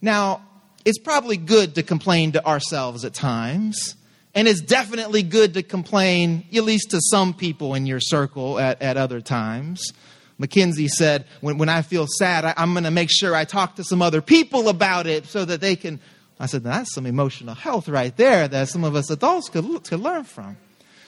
Now, 0.00 0.42
it's 0.84 0.98
probably 0.98 1.36
good 1.36 1.76
to 1.76 1.82
complain 1.82 2.32
to 2.32 2.44
ourselves 2.44 3.04
at 3.04 3.14
times, 3.14 3.94
and 4.34 4.48
it's 4.48 4.60
definitely 4.60 5.22
good 5.22 5.54
to 5.54 5.62
complain, 5.62 6.46
at 6.54 6.64
least 6.64 6.90
to 6.90 7.00
some 7.00 7.34
people 7.34 7.74
in 7.74 7.86
your 7.86 8.00
circle 8.00 8.58
at, 8.58 8.80
at 8.80 8.96
other 8.96 9.20
times. 9.20 9.92
Mackenzie 10.38 10.88
said, 10.88 11.26
when, 11.40 11.58
when 11.58 11.68
I 11.68 11.82
feel 11.82 12.06
sad, 12.06 12.44
I, 12.44 12.54
I'm 12.56 12.72
going 12.72 12.84
to 12.84 12.90
make 12.90 13.10
sure 13.12 13.34
I 13.34 13.44
talk 13.44 13.76
to 13.76 13.84
some 13.84 14.02
other 14.02 14.22
people 14.22 14.68
about 14.68 15.06
it 15.06 15.26
so 15.26 15.44
that 15.44 15.60
they 15.60 15.76
can 15.76 16.00
I 16.42 16.46
said, 16.46 16.64
that's 16.64 16.92
some 16.92 17.06
emotional 17.06 17.54
health 17.54 17.88
right 17.88 18.16
there 18.16 18.48
that 18.48 18.68
some 18.68 18.82
of 18.82 18.96
us 18.96 19.10
adults 19.10 19.48
could, 19.48 19.84
could 19.84 20.00
learn 20.00 20.24
from. 20.24 20.56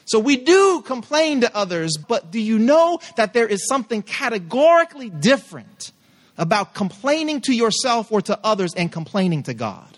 So 0.05 0.21
we 0.21 0.37
do 0.37 0.81
complain 0.83 1.41
to 1.41 1.57
others, 1.57 1.97
but 1.97 2.31
do 2.31 2.41
you 2.41 2.57
know 2.57 3.01
that 3.17 3.33
there 3.33 3.49
is 3.49 3.67
something 3.67 4.03
categorically 4.03 5.11
different 5.11 5.91
about 6.39 6.75
complaining 6.75 7.41
to 7.43 7.53
yourself 7.53 8.13
or 8.13 8.23
to 8.23 8.39
others 8.45 8.75
and 8.75 8.93
complaining 8.93 9.43
to 9.45 9.55
God? 9.55 9.94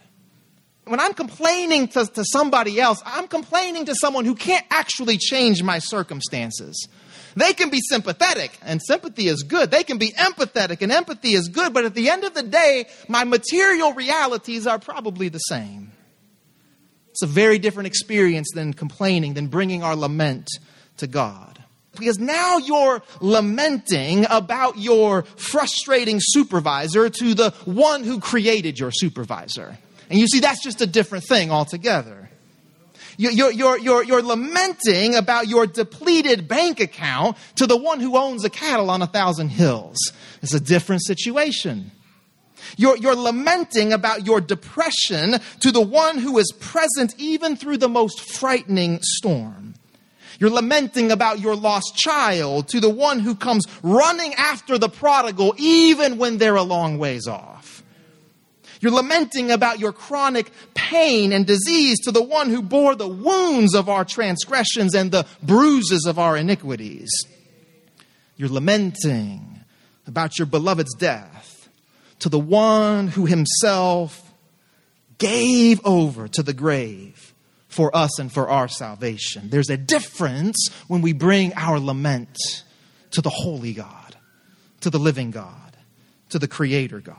When 0.87 1.01
I'm 1.01 1.15
complaining 1.15 1.89
to, 1.89 2.07
to 2.07 2.25
somebody 2.25 2.81
else, 2.81 3.03
I'm 3.05 3.27
complaining 3.27 3.87
to 3.87 3.95
someone 3.97 4.25
who 4.25 4.37
can't 4.37 4.65
actually 4.71 5.19
change 5.19 5.61
my 5.61 5.81
circumstances. 5.81 6.89
They 7.35 7.55
can 7.55 7.71
be 7.71 7.81
sympathetic, 7.81 8.57
and 8.63 8.81
sympathy 8.81 9.27
is 9.27 9.43
good. 9.43 9.73
They 9.73 9.83
can 9.83 9.99
be 9.99 10.13
empathetic, 10.13 10.83
and 10.83 10.93
empathy 10.93 11.35
is 11.35 11.49
good. 11.49 11.75
But 11.75 11.87
at 11.87 11.95
the 11.95 12.09
end 12.09 12.23
of 12.23 12.35
the 12.35 12.45
day, 12.45 12.87
my 13.09 13.25
material 13.25 13.95
realities 13.95 14.65
are 14.69 14.79
probably 14.79 15.29
the 15.29 15.39
same. 15.39 15.91
It's 17.11 17.23
a 17.23 17.27
very 17.27 17.59
different 17.59 17.89
experience 17.89 18.53
than 18.55 18.73
complaining, 18.73 19.35
than 19.35 19.49
bringing 19.49 19.83
our 19.83 19.97
lament 19.97 20.49
to 20.99 21.09
God. 21.09 21.65
Because 21.99 22.21
now 22.21 22.59
you're 22.59 23.03
lamenting 23.21 24.25
about 24.31 24.79
your 24.79 25.23
frustrating 25.23 26.19
supervisor 26.21 27.11
to 27.11 27.35
the 27.35 27.51
one 27.65 28.05
who 28.05 28.21
created 28.21 28.79
your 28.79 28.93
supervisor. 28.93 29.79
And 30.11 30.19
you 30.19 30.27
see, 30.27 30.41
that's 30.41 30.63
just 30.63 30.81
a 30.81 30.87
different 30.87 31.25
thing 31.25 31.51
altogether. 31.51 32.31
You're, 33.19 33.51
you're, 33.51 33.79
you're, 33.79 34.05
you're 34.05 34.23
lamenting 34.23 35.15
about 35.15 35.49
your 35.49 35.67
depleted 35.67 36.49
bank 36.49 36.81
account 36.81 37.39
to 37.57 37.67
the 37.67 37.77
one 37.77 38.01
who 38.01 38.17
owns 38.17 38.45
a 38.45 38.51
cattle 38.51 38.91
on 38.91 39.01
a 39.01 39.07
thousand 39.07 39.49
hills. 39.49 39.97
It's 40.43 40.53
a 40.53 40.61
different 40.61 41.03
situation. 41.03 41.93
You're, 42.77 42.97
you're 42.97 43.17
lamenting 43.17 43.93
about 43.93 44.27
your 44.27 44.41
depression 44.41 45.37
to 45.61 45.73
the 45.73 45.81
one 45.81 46.19
who 46.19 46.39
is 46.39 46.53
present 46.61 47.15
even 47.19 47.57
through 47.57 47.79
the 47.79 47.89
most 47.89 48.21
frightening 48.21 48.99
storm. 49.03 49.75
You're 50.39 50.51
lamenting 50.51 51.11
about 51.11 51.41
your 51.41 51.57
lost 51.57 51.97
child 51.97 52.69
to 52.69 52.81
the 52.81 52.91
one 52.91 53.21
who 53.21 53.35
comes 53.35 53.65
running 53.83 54.35
after 54.35 54.77
the 54.77 54.91
prodigal 54.91 55.55
even 55.57 56.19
when 56.19 56.37
they're 56.37 56.57
a 56.57 56.63
long 56.63 56.99
ways 56.99 57.27
off. 57.27 57.56
You're 58.81 58.93
lamenting 58.93 59.51
about 59.51 59.79
your 59.79 59.93
chronic 59.93 60.51
pain 60.75 61.33
and 61.33 61.47
disease 61.47 61.99
to 62.01 62.13
the 62.13 62.23
one 62.23 62.51
who 62.51 62.63
bore 62.63 62.95
the 62.95 63.09
wounds 63.09 63.75
of 63.75 63.89
our 63.89 64.05
transgressions 64.05 64.95
and 64.95 65.11
the 65.11 65.27
bruises 65.43 66.07
of 66.07 66.19
our 66.19 66.37
iniquities. 66.37 67.11
You're 68.37 68.49
lamenting 68.49 69.61
about 70.07 70.39
your 70.39 70.47
beloved's 70.47 70.95
death 70.95 71.69
to 72.21 72.29
the 72.29 72.39
one 72.39 73.09
who 73.09 73.27
himself 73.27 74.23
gave 75.19 75.81
over 75.85 76.29
to 76.29 76.43
the 76.43 76.53
grave 76.53 77.35
for 77.69 77.95
us 77.95 78.19
and 78.19 78.33
for 78.33 78.49
our 78.49 78.69
salvation. 78.69 79.51
There's 79.51 79.71
a 79.71 79.77
difference 79.77 80.69
when 80.89 81.03
we 81.03 81.13
bring 81.13 81.53
our 81.55 81.79
lament 81.79 82.37
to 83.13 83.21
the 83.21 83.31
holy 83.31 83.73
God, 83.73 84.17
to 84.81 84.91
the 84.91 84.99
living 84.99 85.31
God, 85.31 85.77
to 86.31 86.39
the 86.39 86.49
creator 86.49 87.01
God. 87.01 87.17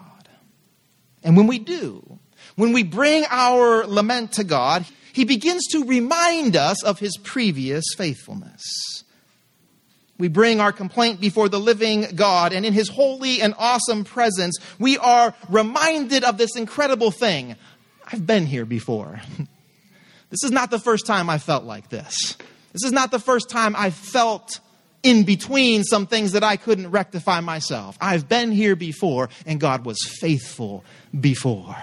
And 1.24 1.36
when 1.36 1.48
we 1.48 1.60
do, 1.60 2.20
when 2.56 2.74
we 2.74 2.84
bring 2.84 3.26
our 3.30 3.86
lament 3.86 4.34
to 4.34 4.44
God, 4.44 4.86
He 5.14 5.26
begins 5.26 5.66
to 5.72 5.86
remind 5.86 6.56
us 6.56 6.84
of 6.84 7.00
His 7.00 7.18
previous 7.18 7.84
faithfulness. 7.98 8.64
We 10.18 10.28
bring 10.30 10.60
our 10.60 10.72
complaint 10.72 11.22
before 11.22 11.48
the 11.48 11.60
living 11.60 12.08
God, 12.16 12.54
and 12.54 12.66
in 12.66 12.74
His 12.74 12.90
holy 12.90 13.42
and 13.42 13.54
awesome 13.58 14.04
presence, 14.04 14.58
we 14.80 14.98
are 14.98 15.36
reminded 15.50 16.24
of 16.24 16.38
this 16.38 16.56
incredible 16.56 17.12
thing. 17.12 17.56
I've 18.12 18.26
been 18.26 18.46
here 18.46 18.66
before. 18.66 19.22
This 20.30 20.44
is 20.44 20.52
not 20.52 20.72
the 20.72 20.80
first 20.80 21.06
time 21.06 21.30
I 21.30 21.38
felt 21.38 21.64
like 21.64 21.90
this. 21.90 22.36
This 22.74 22.84
is 22.84 22.92
not 22.92 23.12
the 23.12 23.20
first 23.20 23.50
time 23.50 23.76
I 23.78 23.92
felt 23.92 24.60
in 25.08 25.24
between 25.24 25.84
some 25.84 26.06
things 26.06 26.34
that 26.34 26.44
I 26.44 26.58
couldn't 26.58 26.92
rectify 26.92 27.40
myself. 27.40 27.98
I've 28.02 28.28
been 28.28 28.52
here 28.52 28.76
before, 28.76 29.30
and 29.46 29.60
God 29.60 29.86
was 29.86 29.98
faithful 30.20 30.84
before. 31.18 31.76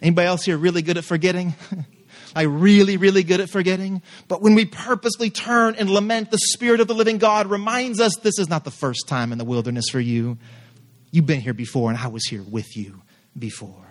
Anybody 0.00 0.26
else 0.26 0.44
here 0.44 0.56
really 0.56 0.80
good 0.80 0.96
at 0.96 1.04
forgetting? 1.04 1.54
like 2.34 2.46
really, 2.48 2.96
really 2.96 3.22
good 3.22 3.40
at 3.40 3.50
forgetting? 3.50 4.00
But 4.26 4.40
when 4.40 4.54
we 4.54 4.64
purposely 4.64 5.28
turn 5.28 5.74
and 5.74 5.90
lament, 5.90 6.30
the 6.30 6.38
Spirit 6.38 6.80
of 6.80 6.86
the 6.86 6.94
living 6.94 7.18
God 7.18 7.46
reminds 7.48 8.00
us 8.00 8.16
this 8.22 8.38
is 8.38 8.48
not 8.48 8.64
the 8.64 8.70
first 8.70 9.06
time 9.06 9.32
in 9.32 9.38
the 9.38 9.44
wilderness 9.44 9.90
for 9.90 10.00
you. 10.00 10.38
You've 11.10 11.26
been 11.26 11.40
here 11.40 11.54
before, 11.54 11.90
and 11.90 11.98
I 11.98 12.08
was 12.08 12.24
here 12.24 12.42
with 12.42 12.74
you 12.76 13.02
before. 13.38 13.84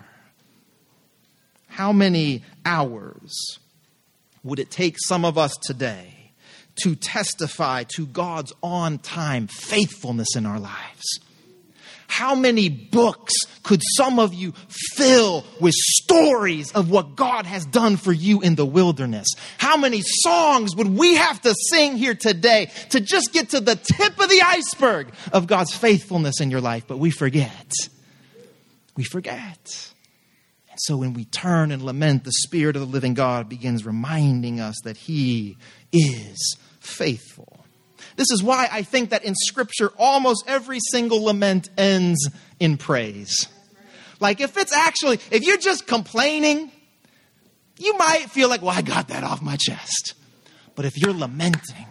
How 1.68 1.92
many 1.92 2.42
hours 2.64 3.58
would 4.42 4.58
it 4.58 4.70
take 4.70 4.96
some 4.98 5.24
of 5.24 5.38
us 5.38 5.54
today 5.62 6.15
to 6.82 6.94
testify 6.94 7.84
to 7.96 8.06
God's 8.06 8.52
on 8.62 8.98
time 8.98 9.46
faithfulness 9.46 10.36
in 10.36 10.46
our 10.46 10.60
lives. 10.60 11.20
How 12.08 12.34
many 12.34 12.68
books 12.68 13.34
could 13.62 13.82
some 13.96 14.18
of 14.18 14.32
you 14.32 14.54
fill 14.94 15.44
with 15.60 15.74
stories 15.74 16.72
of 16.72 16.90
what 16.90 17.16
God 17.16 17.46
has 17.46 17.66
done 17.66 17.96
for 17.96 18.12
you 18.12 18.40
in 18.40 18.54
the 18.54 18.64
wilderness? 18.64 19.26
How 19.58 19.76
many 19.76 20.02
songs 20.02 20.76
would 20.76 20.88
we 20.88 21.16
have 21.16 21.40
to 21.42 21.54
sing 21.70 21.96
here 21.96 22.14
today 22.14 22.70
to 22.90 23.00
just 23.00 23.32
get 23.32 23.50
to 23.50 23.60
the 23.60 23.76
tip 23.76 24.18
of 24.18 24.28
the 24.28 24.42
iceberg 24.42 25.12
of 25.32 25.46
God's 25.46 25.74
faithfulness 25.74 26.40
in 26.40 26.50
your 26.50 26.60
life? 26.60 26.84
But 26.86 26.98
we 26.98 27.10
forget. 27.10 27.72
We 28.96 29.04
forget. 29.04 29.92
And 30.70 30.78
so 30.80 30.96
when 30.96 31.12
we 31.12 31.24
turn 31.24 31.72
and 31.72 31.82
lament, 31.82 32.24
the 32.24 32.32
Spirit 32.32 32.76
of 32.76 32.82
the 32.82 32.88
living 32.88 33.14
God 33.14 33.48
begins 33.48 33.84
reminding 33.84 34.60
us 34.60 34.76
that 34.84 34.96
He 34.96 35.56
is 35.92 36.56
faithful. 36.86 37.64
This 38.16 38.30
is 38.30 38.42
why 38.42 38.68
I 38.70 38.82
think 38.82 39.10
that 39.10 39.24
in 39.24 39.34
Scripture, 39.34 39.92
almost 39.98 40.44
every 40.46 40.78
single 40.90 41.24
lament 41.24 41.68
ends 41.76 42.30
in 42.58 42.78
praise. 42.78 43.48
Like, 44.20 44.40
if 44.40 44.56
it's 44.56 44.72
actually, 44.72 45.20
if 45.30 45.42
you're 45.42 45.58
just 45.58 45.86
complaining, 45.86 46.72
you 47.78 47.96
might 47.98 48.30
feel 48.30 48.48
like, 48.48 48.62
well, 48.62 48.76
I 48.76 48.82
got 48.82 49.08
that 49.08 49.22
off 49.22 49.42
my 49.42 49.56
chest. 49.56 50.14
But 50.74 50.86
if 50.86 50.96
you're 50.96 51.12
lamenting, 51.12 51.86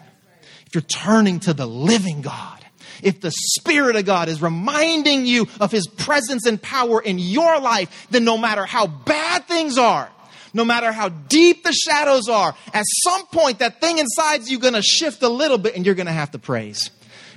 if 0.66 0.74
you're 0.74 0.82
turning 0.82 1.40
to 1.42 1.54
the 1.54 1.68
living 1.68 2.22
God, 2.22 2.66
if 3.04 3.22
the 3.22 3.32
Spirit 3.32 3.96
of 3.96 4.06
God 4.06 4.30
is 4.30 4.42
reminding 4.42 5.26
you 5.26 5.48
of 5.60 5.72
His 5.72 5.88
presence 5.88 6.46
and 6.46 6.60
power 6.60 7.02
in 7.02 7.20
your 7.20 7.60
life, 7.60 8.08
then 8.10 8.24
no 8.24 8.38
matter 8.38 8.66
how 8.66 8.88
bad 8.88 9.48
things 9.48 9.78
are, 9.78 10.10
no 10.56 10.64
matter 10.64 10.90
how 10.94 11.10
deep 11.10 11.66
the 11.66 11.74
shadows 11.74 12.30
are, 12.30 12.56
at 12.74 12.86
some 13.04 13.28
point 13.28 13.60
that 13.60 13.82
thing 13.82 13.98
inside 13.98 14.48
you 14.48 14.58
is 14.58 14.62
going 14.62 14.74
to 14.74 14.82
shift 14.82 15.22
a 15.22 15.28
little 15.28 15.58
bit 15.58 15.76
and 15.76 15.86
you're 15.86 15.96
going 15.96 16.06
to 16.06 16.14
have 16.14 16.32
to 16.32 16.40
praise. 16.40 16.90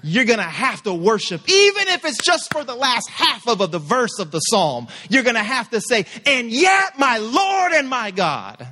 You're 0.04 0.24
going 0.24 0.38
to 0.38 0.44
have 0.44 0.85
to 0.85 0.94
worship, 0.94 1.42
even 1.48 1.88
if 1.88 2.04
it's 2.04 2.22
just 2.22 2.52
for 2.52 2.62
the 2.62 2.76
last 2.76 3.11
half 3.11 3.48
of 3.48 3.72
the 3.72 3.81
verse 3.81 4.20
of 4.20 4.31
the 4.31 4.38
psalm. 4.38 4.87
You're 5.11 5.24
going 5.24 5.35
to 5.35 5.42
have 5.42 5.68
to 5.70 5.81
say, 5.81 6.07
and 6.24 6.48
yet 6.48 6.96
my 6.96 7.18
Lord 7.18 7.72
and 7.72 7.88
my 7.88 8.12
God, 8.12 8.68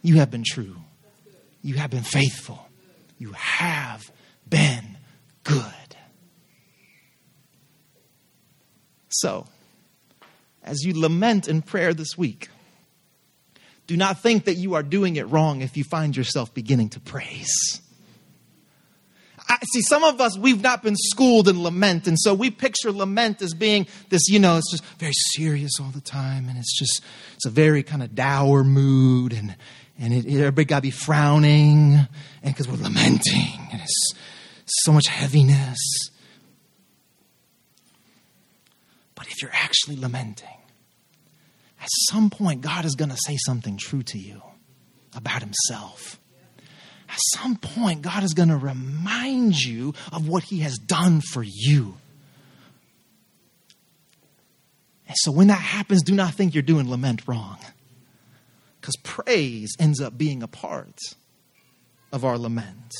you 0.00 0.18
have 0.18 0.30
been 0.30 0.44
true. 0.46 0.76
You 1.62 1.74
have 1.74 1.90
been 1.90 2.04
faithful. 2.04 2.64
You 3.18 3.32
have 3.32 4.08
been 4.48 4.98
good. 5.42 5.64
So, 9.08 9.48
as 10.62 10.84
you 10.84 10.98
lament 10.98 11.48
in 11.48 11.62
prayer 11.62 11.92
this 11.92 12.16
week, 12.16 12.50
do 13.86 13.96
not 13.96 14.20
think 14.20 14.46
that 14.46 14.54
you 14.54 14.74
are 14.74 14.82
doing 14.82 15.16
it 15.16 15.28
wrong 15.28 15.60
if 15.60 15.76
you 15.76 15.84
find 15.84 16.16
yourself 16.16 16.54
beginning 16.54 16.88
to 16.90 17.00
praise. 17.00 17.80
I, 19.46 19.58
see, 19.72 19.82
some 19.82 20.04
of 20.04 20.22
us, 20.22 20.38
we've 20.38 20.62
not 20.62 20.82
been 20.82 20.96
schooled 20.96 21.48
in 21.48 21.62
lament, 21.62 22.06
and 22.06 22.18
so 22.18 22.32
we 22.32 22.50
picture 22.50 22.90
lament 22.90 23.42
as 23.42 23.52
being 23.52 23.86
this, 24.08 24.26
you 24.28 24.38
know, 24.38 24.56
it's 24.56 24.70
just 24.70 24.84
very 24.98 25.12
serious 25.12 25.72
all 25.78 25.90
the 25.90 26.00
time, 26.00 26.48
and 26.48 26.56
it's 26.56 26.78
just, 26.78 27.02
it's 27.34 27.44
a 27.44 27.50
very 27.50 27.82
kind 27.82 28.02
of 28.02 28.14
dour 28.14 28.64
mood, 28.64 29.34
and, 29.34 29.54
and 29.98 30.14
it, 30.14 30.26
everybody 30.26 30.64
got 30.64 30.76
to 30.76 30.82
be 30.82 30.90
frowning, 30.90 31.98
and 32.42 32.54
because 32.54 32.66
we're 32.66 32.82
lamenting, 32.82 33.68
and 33.70 33.82
it's 33.82 34.14
so 34.66 34.92
much 34.92 35.08
heaviness. 35.08 35.78
But 39.14 39.26
if 39.26 39.42
you're 39.42 39.52
actually 39.52 39.96
lamenting, 39.96 40.48
at 41.84 41.90
some 42.08 42.30
point, 42.30 42.62
God 42.62 42.86
is 42.86 42.94
going 42.94 43.10
to 43.10 43.18
say 43.26 43.36
something 43.36 43.76
true 43.76 44.02
to 44.04 44.18
you 44.18 44.40
about 45.14 45.42
Himself. 45.42 46.18
At 47.10 47.18
some 47.34 47.56
point, 47.56 48.00
God 48.00 48.24
is 48.24 48.32
going 48.32 48.48
to 48.48 48.56
remind 48.56 49.62
you 49.62 49.92
of 50.10 50.26
what 50.26 50.44
He 50.44 50.60
has 50.60 50.78
done 50.78 51.20
for 51.20 51.42
you. 51.42 51.98
And 55.06 55.14
so, 55.18 55.30
when 55.30 55.48
that 55.48 55.60
happens, 55.60 56.02
do 56.02 56.14
not 56.14 56.32
think 56.32 56.54
you're 56.54 56.62
doing 56.62 56.88
lament 56.88 57.28
wrong. 57.28 57.58
Because 58.80 58.96
praise 59.02 59.76
ends 59.78 60.00
up 60.00 60.16
being 60.16 60.42
a 60.42 60.48
part 60.48 60.98
of 62.12 62.24
our 62.24 62.38
lament. 62.38 62.94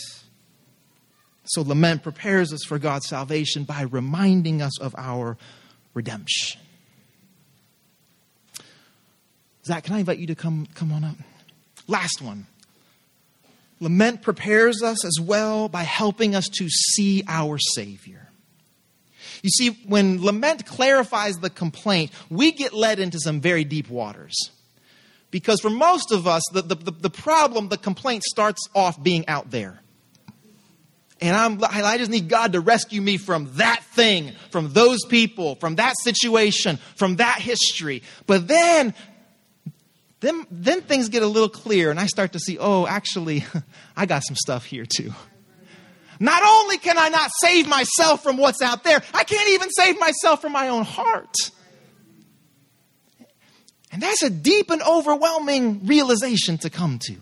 So, 1.44 1.62
lament 1.62 2.02
prepares 2.02 2.52
us 2.52 2.64
for 2.64 2.78
God's 2.78 3.08
salvation 3.08 3.64
by 3.64 3.80
reminding 3.80 4.60
us 4.60 4.78
of 4.78 4.94
our 4.98 5.38
redemption. 5.94 6.60
Zach, 9.66 9.84
can 9.84 9.94
I 9.94 10.00
invite 10.00 10.18
you 10.18 10.26
to 10.28 10.34
come, 10.34 10.66
come 10.74 10.92
on 10.92 11.04
up? 11.04 11.16
Last 11.86 12.20
one. 12.20 12.46
Lament 13.80 14.22
prepares 14.22 14.82
us 14.82 15.04
as 15.04 15.18
well 15.20 15.68
by 15.68 15.82
helping 15.82 16.34
us 16.34 16.48
to 16.48 16.68
see 16.68 17.24
our 17.26 17.58
Savior. 17.58 18.28
You 19.42 19.50
see, 19.50 19.70
when 19.86 20.24
lament 20.24 20.64
clarifies 20.64 21.36
the 21.36 21.50
complaint, 21.50 22.10
we 22.30 22.52
get 22.52 22.72
led 22.72 22.98
into 22.98 23.18
some 23.20 23.40
very 23.40 23.64
deep 23.64 23.90
waters. 23.90 24.50
Because 25.30 25.60
for 25.60 25.70
most 25.70 26.12
of 26.12 26.26
us, 26.26 26.42
the, 26.52 26.62
the, 26.62 26.76
the 26.76 27.10
problem, 27.10 27.68
the 27.68 27.76
complaint 27.76 28.22
starts 28.22 28.68
off 28.74 29.02
being 29.02 29.28
out 29.28 29.50
there. 29.50 29.80
And 31.20 31.36
I'm, 31.36 31.62
I 31.62 31.98
just 31.98 32.10
need 32.10 32.28
God 32.28 32.52
to 32.52 32.60
rescue 32.60 33.00
me 33.00 33.16
from 33.16 33.50
that 33.54 33.82
thing, 33.92 34.32
from 34.50 34.72
those 34.72 35.04
people, 35.04 35.56
from 35.56 35.76
that 35.76 35.94
situation, 36.02 36.78
from 36.96 37.16
that 37.16 37.38
history. 37.38 38.02
But 38.26 38.48
then 38.48 38.94
then, 40.20 40.46
then 40.50 40.82
things 40.82 41.08
get 41.08 41.22
a 41.22 41.26
little 41.26 41.48
clear, 41.48 41.90
and 41.90 42.00
I 42.00 42.06
start 42.06 42.32
to 42.32 42.38
see, 42.38 42.56
oh, 42.58 42.86
actually, 42.86 43.44
I 43.96 44.06
got 44.06 44.22
some 44.24 44.36
stuff 44.36 44.64
here 44.64 44.86
too. 44.86 45.12
Not 46.20 46.42
only 46.44 46.78
can 46.78 46.96
I 46.96 47.08
not 47.08 47.30
save 47.40 47.68
myself 47.68 48.22
from 48.22 48.36
what's 48.36 48.62
out 48.62 48.84
there, 48.84 49.02
I 49.12 49.24
can't 49.24 49.50
even 49.50 49.68
save 49.70 49.98
myself 49.98 50.40
from 50.40 50.52
my 50.52 50.68
own 50.68 50.84
heart. 50.84 51.34
And 53.90 54.02
that's 54.02 54.22
a 54.22 54.30
deep 54.30 54.70
and 54.70 54.82
overwhelming 54.82 55.86
realization 55.86 56.58
to 56.58 56.70
come 56.70 56.98
to. 57.06 57.16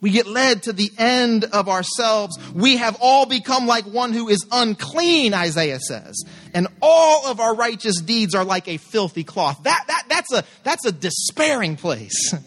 We 0.00 0.10
get 0.10 0.26
led 0.26 0.62
to 0.64 0.72
the 0.72 0.90
end 0.96 1.44
of 1.44 1.68
ourselves. 1.68 2.38
We 2.54 2.78
have 2.78 2.96
all 3.00 3.26
become 3.26 3.66
like 3.66 3.84
one 3.84 4.12
who 4.12 4.28
is 4.28 4.46
unclean, 4.50 5.34
Isaiah 5.34 5.80
says. 5.80 6.24
And 6.54 6.68
all 6.80 7.26
of 7.26 7.38
our 7.38 7.54
righteous 7.54 8.00
deeds 8.00 8.34
are 8.34 8.44
like 8.44 8.66
a 8.66 8.78
filthy 8.78 9.24
cloth. 9.24 9.62
That, 9.64 9.84
that, 9.88 10.04
that's, 10.08 10.32
a, 10.32 10.44
that's 10.64 10.86
a 10.86 10.92
despairing 10.92 11.76
place. 11.76 12.34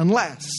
unless, 0.00 0.50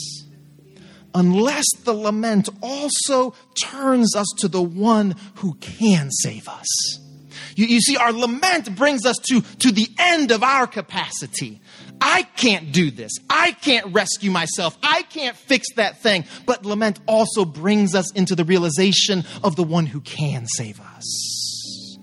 unless 1.16 1.66
the 1.84 1.94
lament 1.94 2.48
also 2.62 3.34
turns 3.60 4.16
us 4.16 4.28
to 4.38 4.48
the 4.48 4.62
one 4.62 5.16
who 5.36 5.56
can 5.56 6.12
save 6.12 6.48
us. 6.48 7.00
You, 7.56 7.66
you 7.66 7.82
see, 7.82 7.98
our 7.98 8.14
lament 8.14 8.76
brings 8.76 9.06
us 9.06 9.18
to, 9.30 9.42
to 9.42 9.72
the 9.72 9.88
end 9.98 10.32
of 10.32 10.44
our 10.44 10.68
capacity. 10.68 11.60
I 12.14 12.24
can't 12.24 12.74
do 12.74 12.92
this. 12.92 13.14
I 13.30 13.54
can't 13.54 13.94
rescue 13.94 14.32
myself. 14.32 14.78
I 14.84 15.04
can't 15.04 15.36
fix 15.36 15.66
that 15.78 16.02
thing. 16.02 16.26
But 16.46 16.66
lament 16.66 17.00
also 17.08 17.46
brings 17.46 17.96
us 17.96 18.12
into 18.12 18.36
the 18.36 18.44
realization 18.44 19.24
of 19.46 19.56
the 19.56 19.64
one 19.64 19.86
who 19.86 20.02
can 20.02 20.46
save 20.46 20.82
us. 20.82 21.98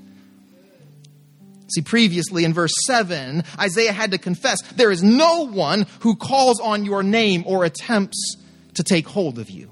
See, 1.75 1.83
previously 1.83 2.45
in 2.45 2.55
verse 2.55 2.73
7, 2.87 3.45
Isaiah 3.61 3.93
had 3.93 4.13
to 4.13 4.19
confess 4.19 4.63
there 4.77 4.91
is 4.91 5.03
no 5.03 5.47
one 5.47 5.87
who 6.01 6.17
calls 6.17 6.59
on 6.59 6.87
your 6.87 7.03
name 7.03 7.45
or 7.47 7.65
attempts 7.65 8.37
to 8.75 8.83
take 8.83 9.07
hold 9.07 9.39
of 9.39 9.51
you. 9.51 9.71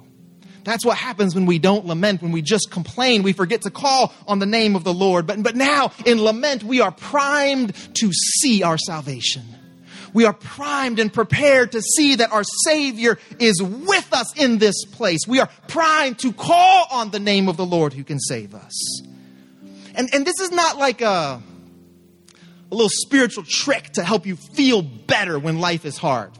That's 0.65 0.85
what 0.85 0.99
happens 0.99 1.35
when 1.35 1.47
we 1.47 1.59
don't 1.59 1.87
lament, 1.87 2.21
when 2.21 2.33
we 2.33 2.43
just 2.43 2.71
complain. 2.71 3.23
We 3.23 3.33
forget 3.33 3.63
to 3.63 3.71
call 3.71 4.13
on 4.27 4.39
the 4.39 4.47
name 4.47 4.77
of 4.77 4.85
the 4.85 4.93
Lord. 4.93 5.27
But, 5.27 5.43
but 5.43 5.57
now, 5.57 5.93
in 6.05 6.23
lament, 6.23 6.63
we 6.63 6.83
are 6.83 6.93
primed 6.93 7.75
to 7.95 8.13
see 8.13 8.63
our 8.63 8.77
salvation. 8.77 9.56
We 10.17 10.25
are 10.25 10.33
primed 10.33 10.99
and 10.99 11.13
prepared 11.13 11.73
to 11.73 11.83
see 11.83 12.15
that 12.15 12.33
our 12.33 12.43
Savior 12.65 13.19
is 13.39 13.63
with 13.63 14.15
us 14.15 14.35
in 14.35 14.57
this 14.57 14.87
place. 14.87 15.21
We 15.29 15.41
are 15.41 15.51
primed 15.69 16.21
to 16.21 16.33
call 16.33 16.87
on 16.91 17.11
the 17.11 17.19
name 17.19 17.51
of 17.51 17.59
the 17.59 17.67
Lord 17.67 17.93
who 17.93 18.03
can 18.03 18.19
save 18.19 18.55
us. 18.55 19.03
And, 19.95 20.09
and 20.15 20.25
this 20.25 20.41
is 20.41 20.51
not 20.53 20.79
like 20.79 21.03
a, 21.03 21.43
a 21.43 21.43
little 22.71 22.89
spiritual 22.91 23.45
trick 23.45 23.91
to 23.91 24.03
help 24.03 24.25
you 24.25 24.37
feel 24.55 24.81
better 24.81 25.39
when 25.39 25.59
life 25.59 25.85
is 25.85 25.99
hard. 25.99 26.33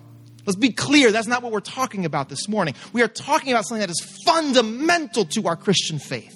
Let's 0.47 0.57
be 0.57 0.73
clear, 0.73 1.13
that's 1.13 1.27
not 1.27 1.43
what 1.43 1.53
we're 1.53 1.61
talking 1.61 2.07
about 2.07 2.31
this 2.31 2.49
morning. 2.49 2.73
We 2.95 3.03
are 3.03 3.09
talking 3.09 3.53
about 3.53 3.67
something 3.67 3.87
that 3.87 3.91
is 3.91 4.23
fundamental 4.25 5.27
to 5.27 5.49
our 5.49 5.57
Christian 5.57 5.99
faith. 5.99 6.33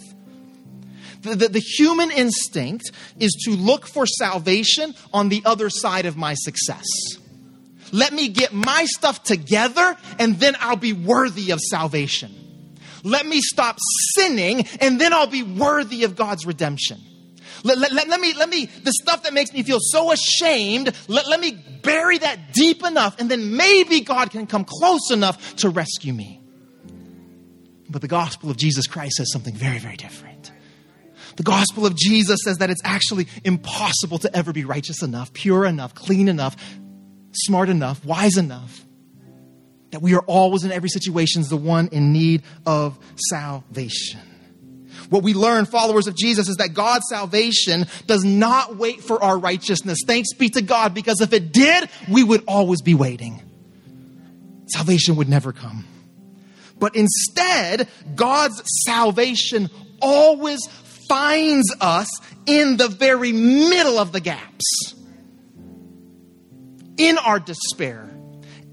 The, 1.22 1.36
the, 1.36 1.48
the, 1.48 1.60
human 1.60 2.10
instinct 2.10 2.90
is 3.18 3.32
to 3.46 3.52
look 3.52 3.86
for 3.86 4.06
salvation 4.06 4.94
on 5.14 5.30
the 5.30 5.40
other 5.46 5.70
side 5.70 6.04
of 6.04 6.18
my 6.18 6.34
success. 6.34 6.84
Let 7.92 8.12
me 8.12 8.28
get 8.28 8.52
my 8.52 8.86
stuff 8.86 9.22
together 9.22 9.96
and 10.18 10.38
then 10.38 10.56
I'll 10.60 10.76
be 10.76 10.92
worthy 10.92 11.50
of 11.50 11.60
salvation. 11.60 12.34
Let 13.02 13.26
me 13.26 13.40
stop 13.40 13.78
sinning 14.14 14.66
and 14.80 15.00
then 15.00 15.12
I'll 15.12 15.26
be 15.26 15.42
worthy 15.42 16.04
of 16.04 16.16
God's 16.16 16.46
redemption. 16.46 17.00
Let, 17.62 17.78
let, 17.78 17.92
let, 17.92 18.08
let, 18.08 18.20
me, 18.20 18.32
let 18.34 18.48
me, 18.48 18.66
the 18.66 18.92
stuff 18.92 19.24
that 19.24 19.34
makes 19.34 19.52
me 19.52 19.62
feel 19.62 19.78
so 19.80 20.12
ashamed, 20.12 20.94
let, 21.08 21.28
let 21.28 21.40
me 21.40 21.52
bury 21.82 22.18
that 22.18 22.52
deep 22.52 22.84
enough, 22.84 23.20
and 23.20 23.30
then 23.30 23.56
maybe 23.56 24.00
God 24.00 24.30
can 24.30 24.46
come 24.46 24.64
close 24.64 25.10
enough 25.10 25.56
to 25.56 25.68
rescue 25.68 26.12
me. 26.12 26.40
But 27.90 28.02
the 28.02 28.08
gospel 28.08 28.50
of 28.50 28.56
Jesus 28.56 28.86
Christ 28.86 29.16
says 29.16 29.32
something 29.32 29.54
very, 29.54 29.78
very 29.78 29.96
different. 29.96 30.52
The 31.36 31.42
gospel 31.42 31.86
of 31.86 31.96
Jesus 31.96 32.40
says 32.44 32.58
that 32.58 32.70
it's 32.70 32.82
actually 32.84 33.26
impossible 33.44 34.18
to 34.20 34.34
ever 34.34 34.52
be 34.52 34.64
righteous 34.64 35.02
enough, 35.02 35.32
pure 35.32 35.64
enough, 35.64 35.94
clean 35.94 36.28
enough, 36.28 36.56
smart 37.32 37.68
enough, 37.68 38.04
wise 38.04 38.36
enough, 38.36 38.84
that 39.90 40.02
we 40.02 40.14
are 40.14 40.22
always 40.26 40.64
in 40.64 40.72
every 40.72 40.88
situation 40.88 41.42
the 41.48 41.56
one 41.56 41.88
in 41.88 42.12
need 42.12 42.42
of 42.66 42.98
salvation. 43.30 44.20
What 45.08 45.22
we 45.22 45.34
learn, 45.34 45.64
followers 45.66 46.06
of 46.06 46.16
Jesus, 46.16 46.48
is 46.48 46.56
that 46.56 46.74
God's 46.74 47.04
salvation 47.08 47.86
does 48.06 48.24
not 48.24 48.76
wait 48.76 49.02
for 49.02 49.22
our 49.22 49.36
righteousness. 49.36 49.98
Thanks 50.06 50.32
be 50.34 50.48
to 50.50 50.62
God, 50.62 50.94
because 50.94 51.20
if 51.20 51.32
it 51.32 51.52
did, 51.52 51.88
we 52.08 52.22
would 52.22 52.44
always 52.46 52.82
be 52.82 52.94
waiting. 52.94 53.42
Salvation 54.68 55.16
would 55.16 55.28
never 55.28 55.52
come. 55.52 55.84
But 56.78 56.94
instead, 56.94 57.88
God's 58.14 58.62
salvation 58.84 59.68
always 60.00 60.64
finds 61.08 61.74
us 61.80 62.08
in 62.46 62.76
the 62.76 62.88
very 62.88 63.32
middle 63.32 63.98
of 63.98 64.12
the 64.12 64.20
gaps. 64.20 64.94
In 67.00 67.16
our 67.16 67.40
despair, 67.40 68.10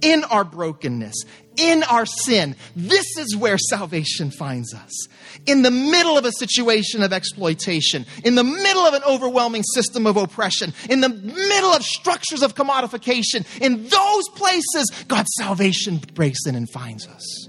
in 0.02 0.26
our 0.26 0.44
brokenness, 0.44 1.16
in 1.56 1.84
our 1.84 2.06
sin. 2.06 2.58
This 2.76 3.06
is 3.18 3.38
where 3.38 3.58
salvation 3.58 4.32
finds 4.32 4.74
us. 4.74 5.08
In 5.46 5.62
the 5.62 5.72
middle 5.72 6.18
of 6.18 6.26
a 6.26 6.34
situation 6.34 7.04
of 7.04 7.14
exploitation, 7.14 8.06
in 8.26 8.36
the 8.36 8.44
middle 8.44 8.84
of 8.84 8.94
an 8.94 9.04
overwhelming 9.04 9.64
system 9.64 10.06
of 10.06 10.18
oppression, 10.18 10.74
in 10.90 11.00
the 11.00 11.08
middle 11.08 11.72
of 11.72 11.84
structures 11.84 12.44
of 12.44 12.54
commodification, 12.54 13.46
in 13.62 13.88
those 13.88 14.30
places, 14.36 14.92
God's 15.08 15.32
salvation 15.38 16.02
breaks 16.14 16.46
in 16.46 16.56
and 16.56 16.70
finds 16.70 17.08
us. 17.08 17.48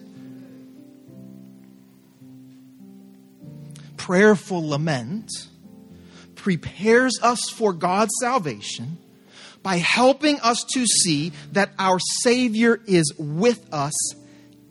Prayerful 3.96 4.68
lament 4.68 5.28
prepares 6.36 7.18
us 7.20 7.50
for 7.50 7.72
God's 7.72 8.12
salvation 8.20 8.96
by 9.68 9.76
helping 9.76 10.40
us 10.40 10.64
to 10.64 10.86
see 10.86 11.30
that 11.52 11.68
our 11.78 11.98
Savior 12.22 12.80
is 12.86 13.12
with 13.18 13.68
us 13.70 13.92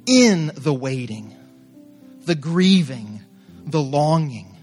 in 0.07 0.51
the 0.55 0.73
waiting, 0.73 1.35
the 2.25 2.33
grieving, 2.33 3.21
the 3.67 3.79
longing. 3.79 4.57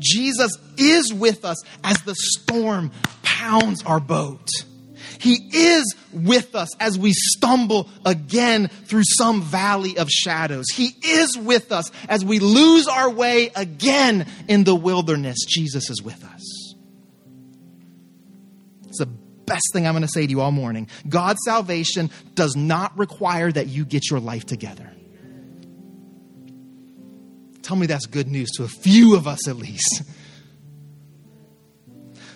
Jesus 0.00 0.50
is 0.76 1.14
with 1.14 1.44
us 1.44 1.56
as 1.84 2.02
the 2.02 2.16
storm 2.16 2.90
pounds 3.22 3.80
our 3.84 4.00
boat. 4.00 4.48
He 5.20 5.34
is 5.52 5.94
with 6.12 6.56
us 6.56 6.74
as 6.80 6.98
we 6.98 7.12
stumble 7.12 7.88
again 8.04 8.66
through 8.66 9.04
some 9.04 9.42
valley 9.42 9.98
of 9.98 10.10
shadows. 10.10 10.66
He 10.74 10.96
is 11.00 11.38
with 11.38 11.70
us 11.70 11.92
as 12.08 12.24
we 12.24 12.40
lose 12.40 12.88
our 12.88 13.08
way 13.08 13.52
again 13.54 14.26
in 14.48 14.64
the 14.64 14.74
wilderness. 14.74 15.38
Jesus 15.48 15.90
is 15.90 16.02
with 16.02 16.24
us 16.24 16.57
best 19.48 19.72
thing 19.72 19.86
I'm 19.86 19.94
going 19.94 20.02
to 20.02 20.08
say 20.08 20.26
to 20.26 20.30
you 20.30 20.40
all 20.40 20.52
morning. 20.52 20.88
God's 21.08 21.40
salvation 21.44 22.10
does 22.34 22.56
not 22.56 22.96
require 22.98 23.50
that 23.50 23.68
you 23.68 23.84
get 23.84 24.10
your 24.10 24.20
life 24.20 24.46
together. 24.46 24.90
Tell 27.62 27.76
me 27.76 27.86
that's 27.86 28.06
good 28.06 28.28
news 28.28 28.50
to 28.52 28.64
a 28.64 28.68
few 28.68 29.16
of 29.16 29.26
us 29.26 29.46
at 29.48 29.56
least. 29.56 30.02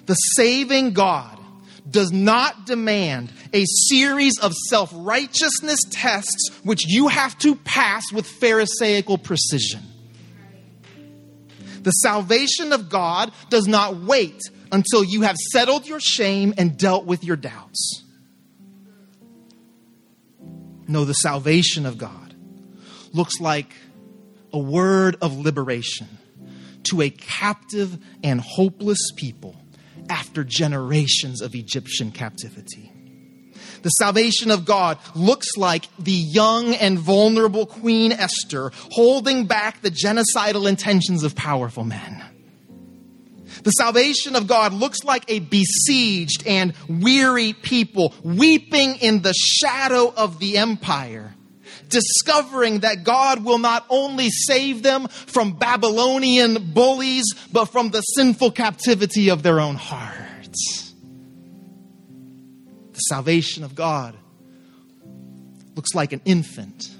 The 0.07 0.14
saving 0.14 0.92
God 0.92 1.38
does 1.88 2.12
not 2.12 2.66
demand 2.66 3.33
a 3.53 3.64
series 3.66 4.38
of 4.40 4.53
self 4.68 4.90
righteousness 4.94 5.79
tests 5.90 6.51
which 6.64 6.87
you 6.87 7.09
have 7.09 7.37
to 7.38 7.55
pass 7.57 8.12
with 8.12 8.27
Pharisaical 8.27 9.18
precision. 9.18 9.81
The 11.83 11.90
salvation 11.90 12.72
of 12.72 12.88
God 12.88 13.33
does 13.51 13.66
not 13.66 13.96
wait 13.96 14.40
until 14.73 15.05
you 15.05 15.23
have 15.23 15.37
settled 15.37 15.87
your 15.87 16.01
shame 16.01 16.55
and 16.57 16.77
dealt 16.77 17.05
with 17.05 17.23
your 17.23 17.37
doubts. 17.37 18.03
No, 20.89 21.05
the 21.05 21.15
salvation 21.15 21.87
of 21.87 21.99
God 21.99 22.35
looks 23.13 23.39
like 23.39 23.73
a 24.53 24.59
word 24.59 25.17
of 25.23 25.39
liberation 25.39 26.09
to 26.85 27.03
a 27.03 27.11
captive 27.11 27.99
and 28.25 28.41
hopeless 28.41 28.99
people 29.17 29.55
after 30.09 30.43
generations 30.43 31.41
of 31.41 31.55
Egyptian 31.55 32.11
captivity. 32.11 32.91
The 33.83 33.91
salvation 33.91 34.51
of 34.51 34.65
God 34.65 34.99
looks 35.15 35.57
like 35.57 35.89
the 35.99 36.13
young 36.13 36.75
and 36.75 36.99
vulnerable 36.99 37.67
Queen 37.67 38.13
Esther 38.13 38.73
holding 38.91 39.47
back 39.47 39.83
the 39.83 39.91
genocidal 39.91 40.69
intentions 40.69 41.25
of 41.25 41.35
powerful 41.35 41.85
men. 41.85 42.23
The 43.62 43.70
salvation 43.70 44.35
of 44.35 44.46
God 44.46 44.72
looks 44.72 45.05
like 45.05 45.25
a 45.29 45.38
besieged 45.38 46.46
and 46.46 46.75
weary 46.88 47.53
people 47.53 48.12
weeping 48.25 48.96
in 48.96 49.22
the 49.22 49.35
shadow 49.35 50.12
of 50.16 50.40
the 50.40 50.59
empire, 50.59 51.35
discovering 51.88 52.81
that 52.81 53.05
God 53.05 53.44
will 53.44 53.59
not 53.59 53.87
only 53.88 54.31
save 54.31 54.83
them 54.83 55.07
from 55.07 55.53
Babylonian 55.53 56.72
bullies, 56.72 57.33
but 57.53 57.66
from 57.66 57.90
the 57.90 58.01
sinful 58.01 58.51
captivity 58.51 59.31
of 59.31 59.44
their 59.44 59.61
own 59.61 59.77
hearts. 59.77 60.92
The 62.92 63.01
salvation 63.01 63.62
of 63.62 63.77
God 63.77 64.16
looks 65.77 65.94
like 65.94 66.12
an 66.12 66.20
infant 66.25 66.90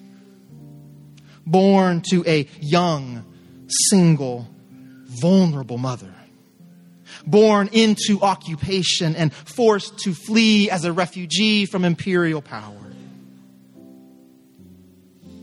born 1.45 2.03
to 2.11 2.25
a 2.25 2.49
young, 2.61 3.25
single, 3.91 4.49
vulnerable 5.07 5.77
mother 5.77 6.15
born 7.27 7.69
into 7.73 8.21
occupation 8.21 9.17
and 9.17 9.33
forced 9.33 9.99
to 10.01 10.15
flee 10.15 10.71
as 10.71 10.85
a 10.85 10.93
refugee 10.93 11.67
from 11.67 11.85
imperial 11.85 12.43
power. 12.43 12.77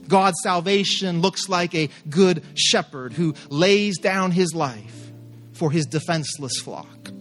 God's 0.07 0.37
salvation 0.41 1.21
looks 1.21 1.47
like 1.47 1.75
a 1.75 1.89
good 2.09 2.43
shepherd 2.55 3.13
who 3.13 3.35
lays 3.49 3.99
down 3.99 4.31
his 4.31 4.53
life 4.53 5.11
for 5.53 5.71
his 5.71 5.85
defenseless 5.85 6.59
flock. 6.59 7.11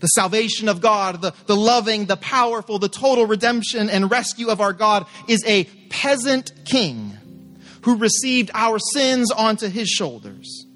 The 0.00 0.08
salvation 0.08 0.68
of 0.68 0.80
God, 0.80 1.22
the, 1.22 1.34
the 1.46 1.56
loving, 1.56 2.06
the 2.06 2.16
powerful, 2.16 2.78
the 2.78 2.88
total 2.88 3.26
redemption 3.26 3.88
and 3.88 4.10
rescue 4.10 4.48
of 4.48 4.60
our 4.60 4.72
God 4.72 5.06
is 5.28 5.42
a 5.46 5.64
peasant 5.90 6.52
king 6.64 7.16
who 7.82 7.96
received 7.96 8.50
our 8.54 8.78
sins 8.78 9.30
onto 9.30 9.68
his 9.68 9.88
shoulders 9.88 10.66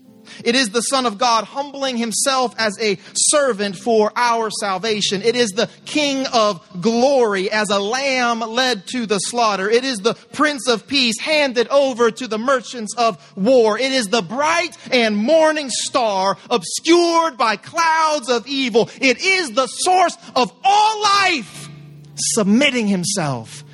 It 0.44 0.54
is 0.54 0.70
the 0.70 0.80
Son 0.80 1.06
of 1.06 1.18
God 1.18 1.44
humbling 1.44 1.96
himself 1.96 2.54
as 2.58 2.78
a 2.80 2.98
servant 3.14 3.76
for 3.76 4.12
our 4.16 4.50
salvation. 4.50 5.22
It 5.22 5.36
is 5.36 5.50
the 5.50 5.68
King 5.84 6.26
of 6.32 6.66
glory 6.80 7.50
as 7.50 7.70
a 7.70 7.78
lamb 7.78 8.40
led 8.40 8.86
to 8.88 9.06
the 9.06 9.18
slaughter. 9.18 9.68
It 9.68 9.84
is 9.84 9.98
the 9.98 10.14
Prince 10.14 10.68
of 10.68 10.86
Peace 10.86 11.20
handed 11.20 11.68
over 11.68 12.10
to 12.10 12.26
the 12.26 12.38
merchants 12.38 12.94
of 12.96 13.18
war. 13.36 13.78
It 13.78 13.92
is 13.92 14.06
the 14.06 14.22
bright 14.22 14.76
and 14.90 15.16
morning 15.16 15.70
star 15.70 16.36
obscured 16.50 17.36
by 17.36 17.56
clouds 17.56 18.28
of 18.28 18.46
evil. 18.46 18.90
It 19.00 19.22
is 19.22 19.52
the 19.52 19.66
source 19.66 20.16
of 20.34 20.52
all 20.64 21.02
life 21.02 21.68
submitting 22.16 22.88
himself 22.88 23.64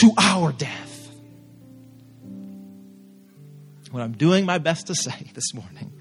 to 0.00 0.12
our 0.18 0.52
death. 0.52 0.92
What 3.90 4.02
I'm 4.02 4.12
doing 4.12 4.46
my 4.46 4.58
best 4.58 4.86
to 4.86 4.94
say 4.94 5.30
this 5.34 5.52
morning 5.54 5.92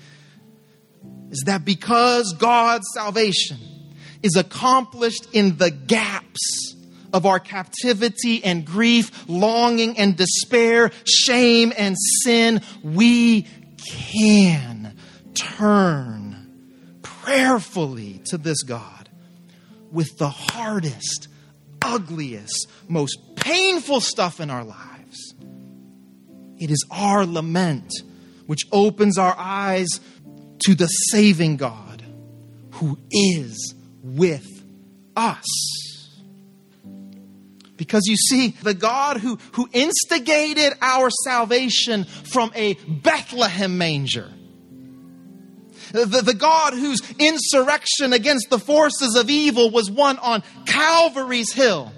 is 1.32 1.44
that 1.46 1.66
because 1.66 2.34
God's 2.38 2.86
salvation 2.94 3.58
is 4.22 4.36
accomplished 4.36 5.28
in 5.34 5.58
the 5.58 5.72
gaps 5.72 6.76
of 7.14 7.26
our 7.26 7.40
captivity 7.40 8.44
and 8.44 8.66
grief, 8.66 9.28
longing 9.28 9.98
and 9.98 10.16
despair, 10.16 10.92
shame 11.06 11.74
and 11.78 11.96
sin, 12.24 12.62
we 12.84 13.48
can 13.90 14.96
turn 15.34 17.00
prayerfully 17.02 18.22
to 18.26 18.38
this 18.38 18.64
God 18.64 19.10
with 19.92 20.18
the 20.18 20.30
hardest, 20.30 21.28
ugliest, 21.82 22.68
most 22.88 23.36
painful 23.36 24.02
stuff 24.02 24.40
in 24.40 24.50
our 24.50 24.64
lives. 24.64 25.34
It 26.60 26.70
is 26.70 26.86
our 26.92 27.26
lament 27.26 27.92
which 28.46 28.68
opens 28.72 29.18
our 29.18 29.36
eyes 29.38 29.88
to 30.66 30.76
the 30.76 30.88
saving 30.88 31.58
God 31.58 32.04
who 32.72 32.98
is 33.12 33.74
with 34.04 34.48
us. 35.16 35.46
Because 37.78 38.04
you 38.06 38.16
see, 38.16 38.50
the 38.62 38.76
God 38.76 39.18
who, 39.18 39.40
who 39.54 39.68
instigated 39.74 40.74
our 40.82 41.10
salvation 41.24 42.04
from 42.04 42.52
a 42.56 42.76
Bethlehem 42.88 43.78
manger, 43.78 44.30
the, 45.92 46.22
the 46.24 46.34
God 46.34 46.74
whose 46.74 47.02
insurrection 47.18 48.14
against 48.14 48.50
the 48.50 48.60
forces 48.60 49.16
of 49.16 49.30
evil 49.30 49.72
was 49.72 49.90
won 49.90 50.18
on 50.20 50.44
Calvary's 50.66 51.52
Hill. 51.54 51.92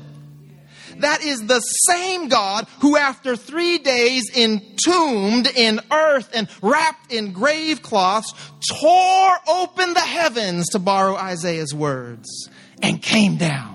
That 1.00 1.22
is 1.22 1.46
the 1.46 1.60
same 1.60 2.28
God 2.28 2.68
who, 2.80 2.98
after 2.98 3.36
three 3.36 3.78
days 3.78 4.36
entombed 4.36 5.48
in 5.48 5.80
earth 5.92 6.30
and 6.34 6.48
wrapped 6.62 7.12
in 7.12 7.34
grave 7.34 7.82
cloths, 7.82 8.34
tore 8.80 9.36
open 9.48 9.94
the 9.94 10.00
heavens, 10.00 10.68
to 10.70 10.80
borrow 10.80 11.16
Isaiah's 11.16 11.74
words, 11.74 12.50
and 12.82 13.02
came 13.02 13.38
down. 13.38 13.72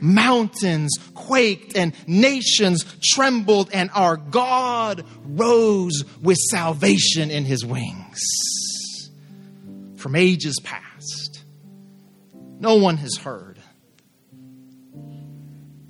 Mountains 0.00 0.98
quaked 1.14 1.76
and 1.76 1.94
nations 2.06 2.84
trembled, 3.02 3.70
and 3.72 3.90
our 3.94 4.16
God 4.16 5.04
rose 5.24 6.04
with 6.20 6.38
salvation 6.50 7.30
in 7.30 7.44
his 7.44 7.64
wings 7.64 8.20
from 9.96 10.14
ages 10.14 10.60
past. 10.62 11.42
No 12.60 12.76
one 12.76 12.98
has 12.98 13.16
heard. 13.16 13.58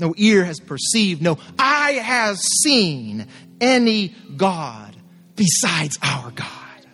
No 0.04 0.12
ear 0.18 0.44
has 0.44 0.60
perceived. 0.60 1.22
No 1.22 1.38
eye 1.58 1.92
has 1.92 2.38
seen 2.62 3.26
any 3.58 4.08
God 4.36 4.94
besides 5.34 5.96
our 6.02 6.30
God 6.30 6.86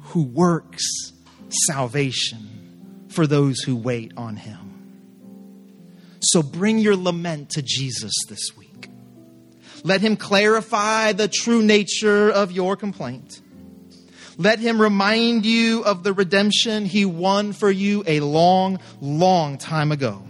who 0.00 0.24
works 0.24 1.12
salvation 1.68 3.06
for 3.10 3.28
those 3.28 3.60
who 3.60 3.76
wait 3.76 4.10
on 4.16 4.34
him. 4.34 4.58
So 6.20 6.42
bring 6.42 6.78
your 6.78 6.96
lament 6.96 7.50
to 7.50 7.62
Jesus 7.62 8.12
this 8.28 8.56
week. 8.56 8.90
Let 9.84 10.00
him 10.00 10.16
clarify 10.16 11.12
the 11.12 11.28
true 11.28 11.62
nature 11.62 12.28
of 12.28 12.50
your 12.50 12.74
complaint. 12.74 13.40
Let 14.36 14.58
him 14.58 14.82
remind 14.82 15.46
you 15.46 15.84
of 15.84 16.02
the 16.02 16.12
redemption 16.12 16.86
he 16.86 17.04
won 17.04 17.52
for 17.52 17.70
you 17.70 18.02
a 18.04 18.18
long, 18.18 18.80
long 19.00 19.58
time 19.58 19.92
ago. 19.92 20.24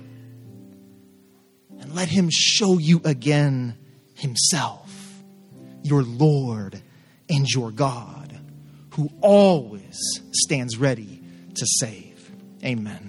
And 1.89 1.97
let 1.97 2.09
him 2.09 2.29
show 2.31 2.77
you 2.77 3.01
again 3.03 3.75
himself, 4.13 4.93
your 5.83 6.03
Lord 6.03 6.83
and 7.31 7.49
your 7.49 7.71
God, 7.71 8.39
who 8.91 9.09
always 9.23 9.99
stands 10.33 10.77
ready 10.77 11.23
to 11.55 11.67
save. 11.81 12.31
Amen. 12.63 13.08